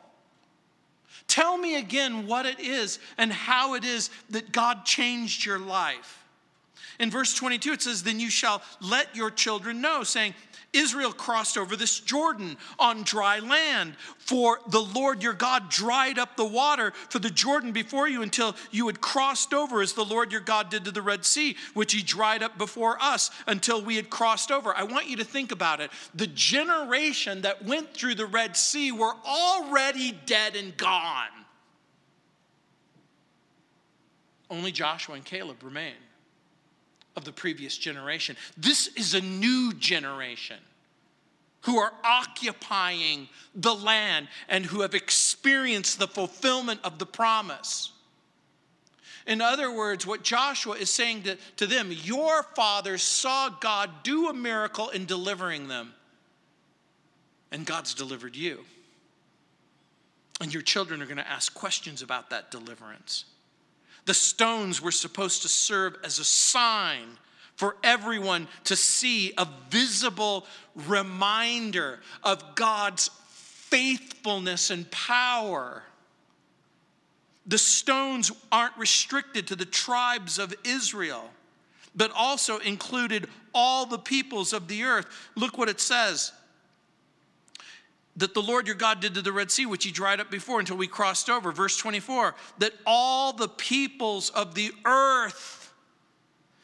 [1.27, 6.25] Tell me again what it is and how it is that God changed your life.
[6.99, 10.35] In verse 22, it says, Then you shall let your children know, saying,
[10.73, 13.95] Israel crossed over this Jordan on dry land.
[14.17, 18.55] For the Lord your God dried up the water for the Jordan before you until
[18.71, 21.93] you had crossed over, as the Lord your God did to the Red Sea, which
[21.93, 24.75] he dried up before us until we had crossed over.
[24.75, 25.91] I want you to think about it.
[26.15, 31.27] The generation that went through the Red Sea were already dead and gone.
[34.49, 35.95] Only Joshua and Caleb remained
[37.15, 38.35] of the previous generation.
[38.57, 40.57] This is a new generation
[41.61, 47.91] who are occupying the land and who have experienced the fulfillment of the promise.
[49.25, 54.27] In other words, what Joshua is saying to, to them, your fathers saw God do
[54.27, 55.93] a miracle in delivering them,
[57.51, 58.65] and God's delivered you.
[60.41, 63.23] And your children are going to ask questions about that deliverance.
[64.05, 67.17] The stones were supposed to serve as a sign
[67.55, 70.45] for everyone to see a visible
[70.87, 75.83] reminder of God's faithfulness and power.
[77.45, 81.29] The stones aren't restricted to the tribes of Israel,
[81.95, 85.05] but also included all the peoples of the earth.
[85.35, 86.31] Look what it says
[88.17, 90.59] that the Lord your God did to the Red Sea, which he dried up before
[90.59, 91.51] until we crossed over.
[91.51, 95.73] Verse 24, that all the peoples of the earth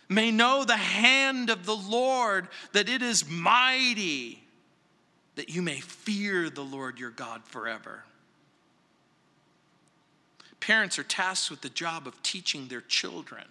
[0.07, 4.43] may know the hand of the Lord, that it is mighty,
[5.35, 8.03] that you may fear the Lord your God forever.
[10.59, 13.45] Parents are tasked with the job of teaching their children.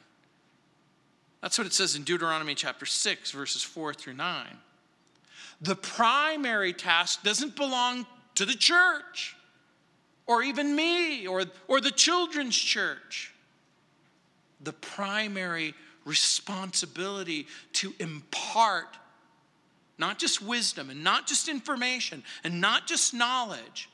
[1.40, 4.46] That's what it says in Deuteronomy chapter 6, verses 4 through 9.
[5.60, 8.06] The primary task doesn't belong
[8.36, 9.36] to the church
[10.26, 13.34] or even me or, or the children's church.
[14.60, 18.96] The primary responsibility to impart
[19.98, 23.90] not just wisdom and not just information and not just knowledge,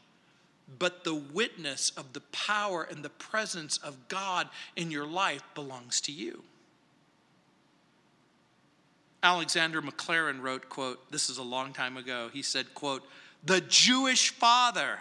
[0.79, 6.01] but the witness of the power and the presence of God in your life belongs
[6.03, 6.43] to you.
[9.25, 12.29] Alexander Maclaren wrote, quote, this is a long time ago.
[12.31, 13.03] He said, quote,
[13.43, 14.99] the Jewish father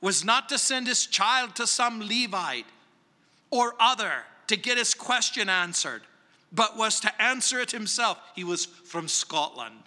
[0.00, 2.64] was not to send his child to some Levite
[3.50, 4.12] or other
[4.46, 6.00] to get his question answered,
[6.50, 8.18] but was to answer it himself.
[8.34, 9.82] He was from Scotland.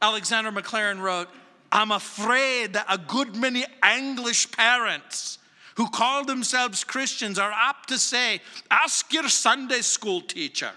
[0.00, 1.28] Alexander Maclaren wrote,
[1.72, 5.38] I'm afraid that a good many English parents
[5.74, 10.70] who call themselves Christians are apt to say, Ask your Sunday school teacher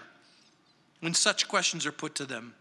[1.02, 2.54] when such questions are put to them.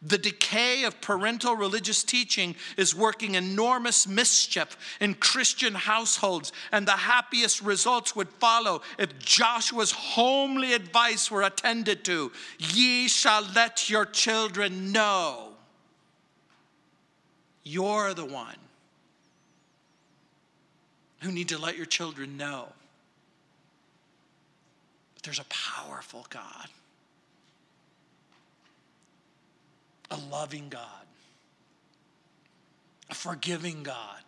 [0.00, 6.92] The decay of parental religious teaching is working enormous mischief in Christian households, and the
[6.92, 12.32] happiest results would follow if Joshua's homely advice were attended to.
[12.58, 15.52] Ye shall let your children know.
[17.62, 18.56] You're the one
[21.20, 22.68] who need to let your children know.
[25.14, 26.68] But there's a powerful God
[30.10, 30.82] a loving God,
[33.10, 34.20] a forgiving God,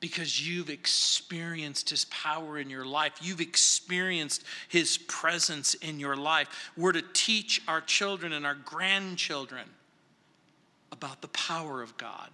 [0.00, 3.12] because you've experienced His power in your life.
[3.20, 6.70] You've experienced His presence in your life.
[6.76, 9.66] We're to teach our children and our grandchildren
[10.90, 12.30] about the power of God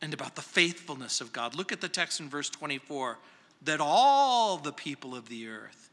[0.00, 1.54] and about the faithfulness of God.
[1.54, 3.18] Look at the text in verse 24
[3.62, 5.90] that all the people of the earth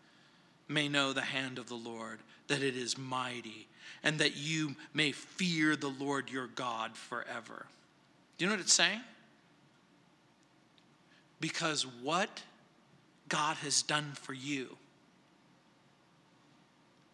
[0.68, 3.68] may know the hand of the Lord, that it is mighty
[4.04, 7.66] and that you may fear the Lord your God forever.
[8.38, 9.02] Do you know what it's saying?
[11.40, 12.44] Because what
[13.30, 14.78] God has done for you,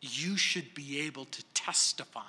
[0.01, 2.21] you should be able to testify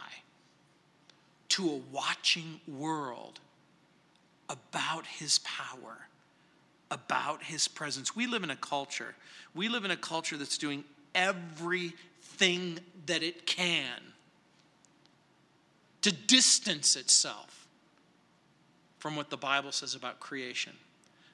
[1.50, 3.40] to a watching world
[4.48, 6.08] about his power,
[6.90, 8.16] about his presence.
[8.16, 9.14] We live in a culture,
[9.54, 10.84] we live in a culture that's doing
[11.14, 14.09] everything that it can
[16.02, 17.66] to distance itself
[18.98, 20.72] from what the Bible says about creation,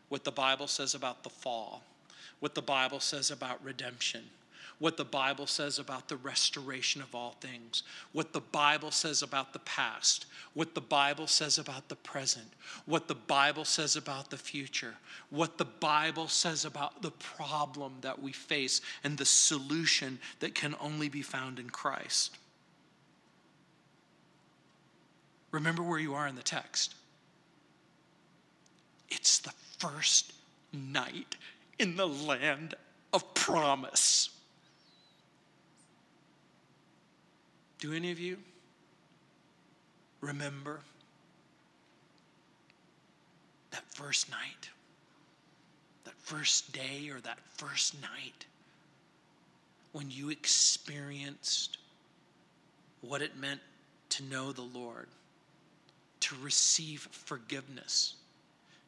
[0.09, 1.83] what the Bible says about the fall,
[2.41, 4.23] what the Bible says about redemption,
[4.79, 9.53] what the Bible says about the restoration of all things, what the Bible says about
[9.53, 12.47] the past, what the Bible says about the present,
[12.85, 14.95] what the Bible says about the future,
[15.31, 20.75] what the Bible says about the problem that we face, and the solution that can
[20.79, 22.37] only be found in Christ.
[25.57, 26.95] Remember where you are in the text.
[29.09, 30.35] It's the first
[30.71, 31.35] night
[31.79, 32.75] in the land
[33.15, 34.29] of promise.
[37.79, 38.37] Do any of you
[40.21, 40.81] remember
[43.71, 44.69] that first night?
[46.05, 48.45] That first day or that first night
[49.93, 51.79] when you experienced
[53.01, 53.63] what it meant
[54.11, 55.09] to know the Lord?
[56.21, 58.15] To receive forgiveness,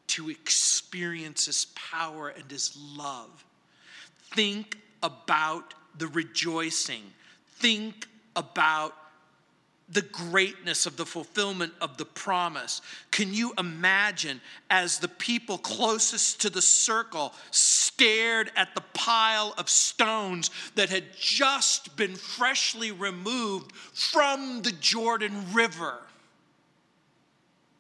[0.09, 3.45] to experience His power and His love.
[4.35, 7.03] Think about the rejoicing.
[7.57, 8.95] Think about
[9.91, 12.83] the greatness of the fulfillment of the promise.
[13.11, 19.71] Can you imagine as the people closest to the circle stared at the pile of
[19.71, 25.99] stones that had just been freshly removed from the Jordan River?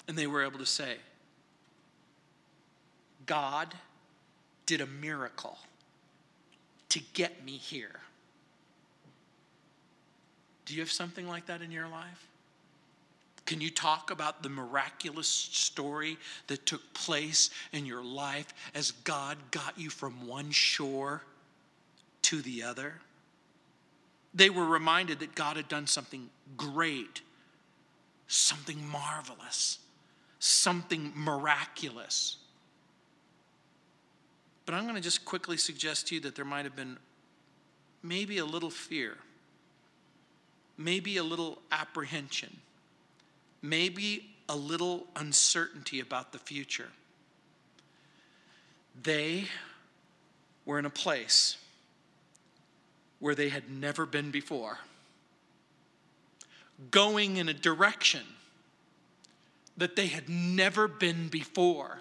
[0.08, 0.96] And they were able to say,
[3.26, 3.74] God
[4.64, 5.58] did a miracle
[6.88, 8.00] to get me here.
[10.64, 12.26] Do you have something like that in your life?
[13.44, 19.38] Can you talk about the miraculous story that took place in your life as God
[19.50, 21.22] got you from one shore
[22.22, 22.94] to the other?
[24.34, 27.22] They were reminded that God had done something great,
[28.26, 29.78] something marvelous
[30.38, 32.36] something miraculous.
[34.66, 36.98] But I'm going to just quickly suggest to you that there might have been
[38.02, 39.16] maybe a little fear,
[40.76, 42.58] maybe a little apprehension,
[43.62, 46.90] maybe a little uncertainty about the future.
[49.02, 49.46] They
[50.64, 51.56] were in a place
[53.20, 54.78] where they had never been before.
[56.90, 58.22] going in a direction
[59.78, 62.00] that they had never been before.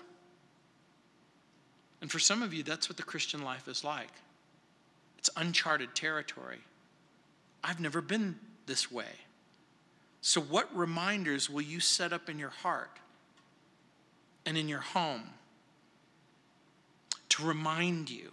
[2.01, 4.11] And for some of you, that's what the Christian life is like
[5.17, 6.59] it's uncharted territory.
[7.63, 9.05] I've never been this way.
[10.21, 12.99] So, what reminders will you set up in your heart
[14.45, 15.29] and in your home
[17.29, 18.31] to remind you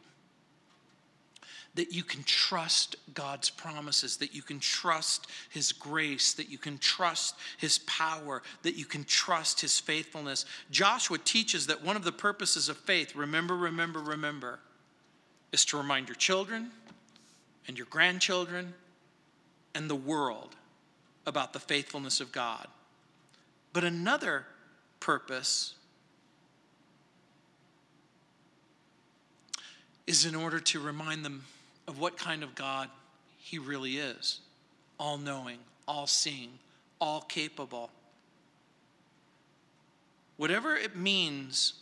[1.74, 6.78] that you can trust God's promises, that you can trust His grace, that you can
[6.78, 10.44] trust His power, that you can trust His faithfulness.
[10.70, 14.60] Joshua teaches that one of the purposes of faith, remember, remember, remember,
[15.52, 16.70] is to remind your children
[17.66, 18.74] and your grandchildren
[19.74, 20.54] and the world
[21.26, 22.68] about the faithfulness of God.
[23.72, 24.46] But another
[25.00, 25.74] purpose
[30.06, 31.44] is in order to remind them
[31.86, 32.88] of what kind of God
[33.38, 34.40] He really is
[34.98, 36.50] all knowing, all seeing,
[37.00, 37.90] all capable.
[40.36, 41.74] Whatever it means,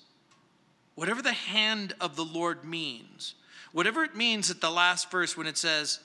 [0.94, 3.34] whatever the hand of the Lord means,
[3.72, 6.00] whatever it means at the last verse when it says,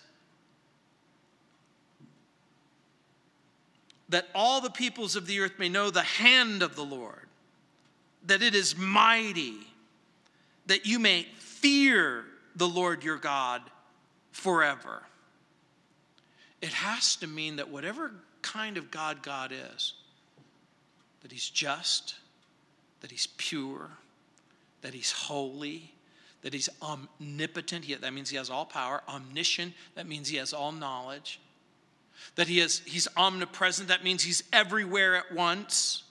[4.10, 7.28] that all the peoples of the earth may know the hand of the Lord,
[8.26, 9.58] that it is mighty,
[10.66, 12.24] that you may fear
[12.56, 13.62] the Lord your God
[14.38, 15.02] forever.
[16.62, 18.12] It has to mean that whatever
[18.44, 19.94] kind of God God is,
[21.22, 22.16] that He's just,
[23.02, 23.90] that He's pure,
[24.82, 25.92] that He's holy,
[26.44, 30.72] that He's omnipotent, that means He has all power, omniscient, that means He has all
[30.72, 31.40] knowledge,
[32.36, 36.04] that he is, He's omnipresent, that means He's everywhere at once,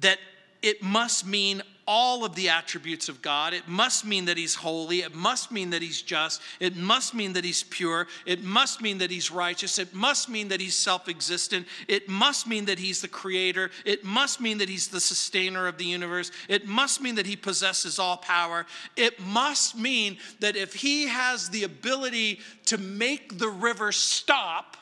[0.00, 0.18] that
[0.62, 3.54] it must mean all of the attributes of God.
[3.54, 5.00] It must mean that He's holy.
[5.00, 6.42] It must mean that He's just.
[6.60, 8.06] It must mean that He's pure.
[8.26, 9.78] It must mean that He's righteous.
[9.78, 11.66] It must mean that He's self existent.
[11.88, 13.70] It must mean that He's the creator.
[13.86, 16.30] It must mean that He's the sustainer of the universe.
[16.46, 18.66] It must mean that He possesses all power.
[18.94, 24.76] It must mean that if He has the ability to make the river stop,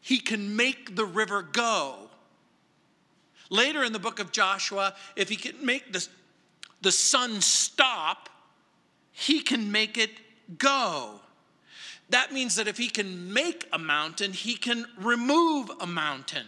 [0.00, 2.08] He can make the river go.
[3.52, 6.08] Later in the book of Joshua, if he can make the,
[6.80, 8.30] the sun stop,
[9.10, 10.10] he can make it
[10.56, 11.20] go.
[12.08, 16.46] That means that if he can make a mountain, he can remove a mountain.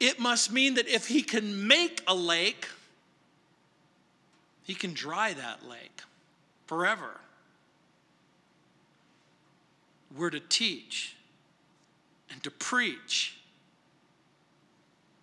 [0.00, 2.66] It must mean that if he can make a lake,
[4.64, 6.02] he can dry that lake
[6.66, 7.20] forever.
[10.16, 11.14] We're to teach
[12.30, 13.38] and to preach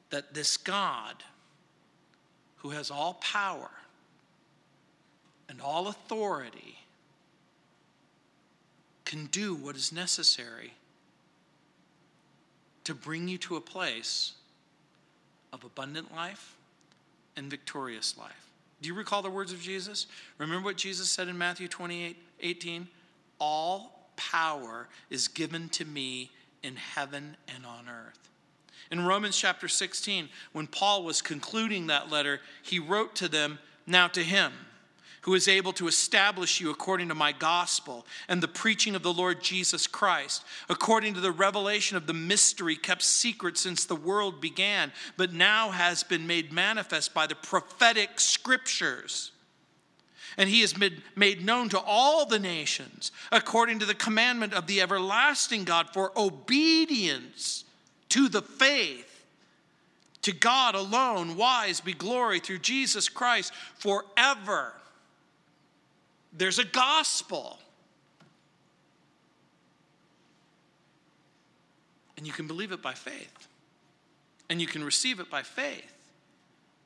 [0.09, 1.15] that this God,
[2.57, 3.71] who has all power
[5.49, 6.77] and all authority,
[9.03, 10.73] can do what is necessary
[12.83, 14.33] to bring you to a place
[15.51, 16.55] of abundant life
[17.35, 18.49] and victorious life.
[18.81, 20.07] Do you recall the words of Jesus?
[20.37, 22.87] Remember what Jesus said in Matthew 28 18?
[23.39, 26.31] All power is given to me
[26.65, 28.29] in heaven and on earth.
[28.91, 34.07] In Romans chapter 16, when Paul was concluding that letter, he wrote to them, Now
[34.09, 34.51] to him
[35.21, 39.11] who is able to establish you according to my gospel and the preaching of the
[39.11, 44.39] Lord Jesus Christ, according to the revelation of the mystery kept secret since the world
[44.39, 49.31] began, but now has been made manifest by the prophetic scriptures
[50.37, 54.81] and he has made known to all the nations according to the commandment of the
[54.81, 57.63] everlasting God for obedience
[58.09, 59.11] to the faith.
[60.23, 64.73] To God alone, wise be glory through Jesus Christ forever.
[66.33, 67.59] There's a gospel.
[72.17, 73.47] And you can believe it by faith.
[74.49, 75.93] And you can receive it by faith.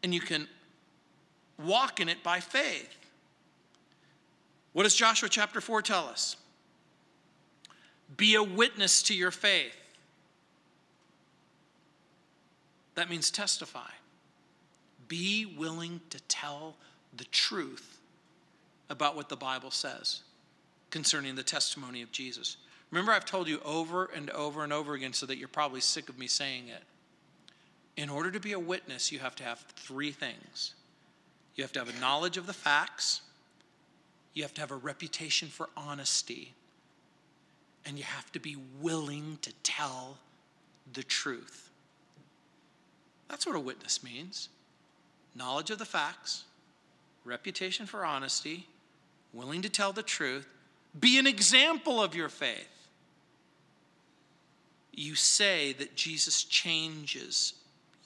[0.03, 0.47] And you can
[1.63, 2.98] walk in it by faith.
[4.73, 6.35] What does Joshua chapter 4 tell us?
[8.17, 9.75] Be a witness to your faith.
[12.95, 13.89] That means testify.
[15.07, 16.75] Be willing to tell
[17.15, 17.99] the truth
[18.89, 20.21] about what the Bible says
[20.91, 22.57] concerning the testimony of Jesus.
[22.91, 26.09] Remember, I've told you over and over and over again so that you're probably sick
[26.09, 26.83] of me saying it.
[27.95, 30.73] In order to be a witness, you have to have three things
[31.59, 33.21] you have to have a knowledge of the facts,
[34.33, 36.53] you have to have a reputation for honesty,
[37.85, 40.17] and you have to be willing to tell
[40.93, 41.69] the truth.
[43.27, 44.49] That's what a witness means
[45.35, 46.43] knowledge of the facts,
[47.23, 48.67] reputation for honesty,
[49.33, 50.47] willing to tell the truth,
[50.99, 52.87] be an example of your faith.
[54.91, 57.53] You say that Jesus changes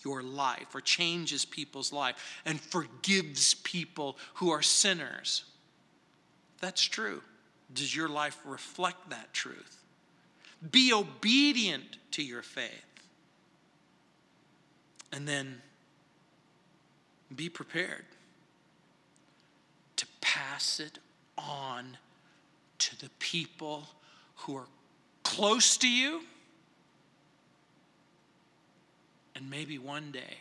[0.03, 5.45] your life or changes people's life and forgives people who are sinners.
[6.64, 7.22] That's true.
[7.74, 9.84] Does your life reflect that truth?
[10.72, 12.72] Be obedient to your faith.
[15.11, 15.61] And then
[17.36, 18.05] be prepared
[19.97, 20.99] to pass it
[21.38, 21.97] on
[22.78, 23.89] to the people
[24.38, 24.68] who are
[25.24, 26.22] close to you
[29.36, 30.38] and maybe one day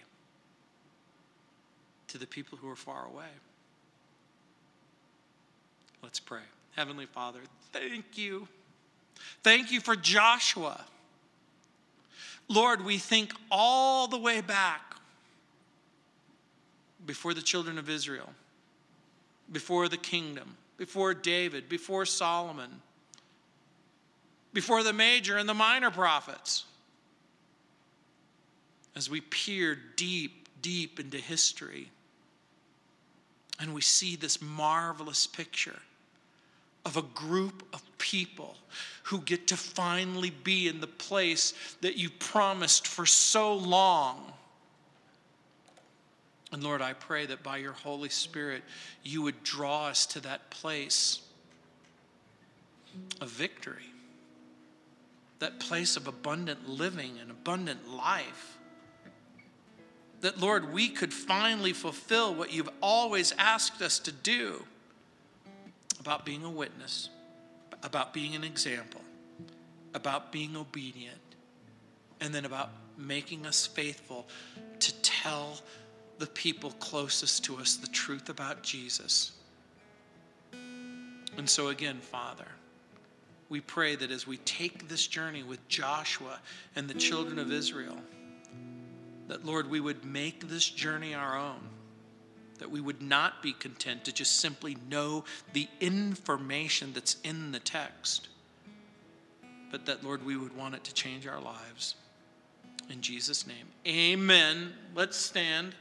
[2.07, 3.25] to the people who are far away.
[6.03, 6.40] Let's pray.
[6.74, 7.38] Heavenly Father,
[7.72, 8.48] thank you.
[9.42, 10.84] Thank you for Joshua.
[12.48, 14.96] Lord, we think all the way back
[17.07, 18.30] before the children of Israel,
[19.53, 22.82] before the kingdom, before David, before Solomon,
[24.53, 26.64] before the major and the minor prophets.
[28.94, 31.88] As we peer deep, deep into history,
[33.59, 35.80] and we see this marvelous picture
[36.85, 38.57] of a group of people
[39.05, 44.33] who get to finally be in the place that you promised for so long.
[46.51, 48.62] And Lord, I pray that by your Holy Spirit,
[49.03, 51.20] you would draw us to that place
[53.20, 53.91] of victory,
[55.39, 58.59] that place of abundant living and abundant life.
[60.20, 64.64] That, Lord, we could finally fulfill what you've always asked us to do
[66.03, 67.11] about being a witness,
[67.84, 69.00] about being an example,
[69.94, 71.20] about being obedient,
[72.20, 74.26] and then about making us faithful
[74.80, 75.61] to tell
[76.18, 79.30] the people closest to us the truth about Jesus.
[81.36, 82.48] And so, again, Father,
[83.48, 86.40] we pray that as we take this journey with Joshua
[86.74, 87.96] and the children of Israel,
[89.28, 91.61] that, Lord, we would make this journey our own
[92.62, 97.58] that we would not be content to just simply know the information that's in the
[97.58, 98.28] text,
[99.72, 101.96] but that, Lord, we would want it to change our lives.
[102.88, 104.74] In Jesus' name, amen.
[104.94, 105.74] Let's stand.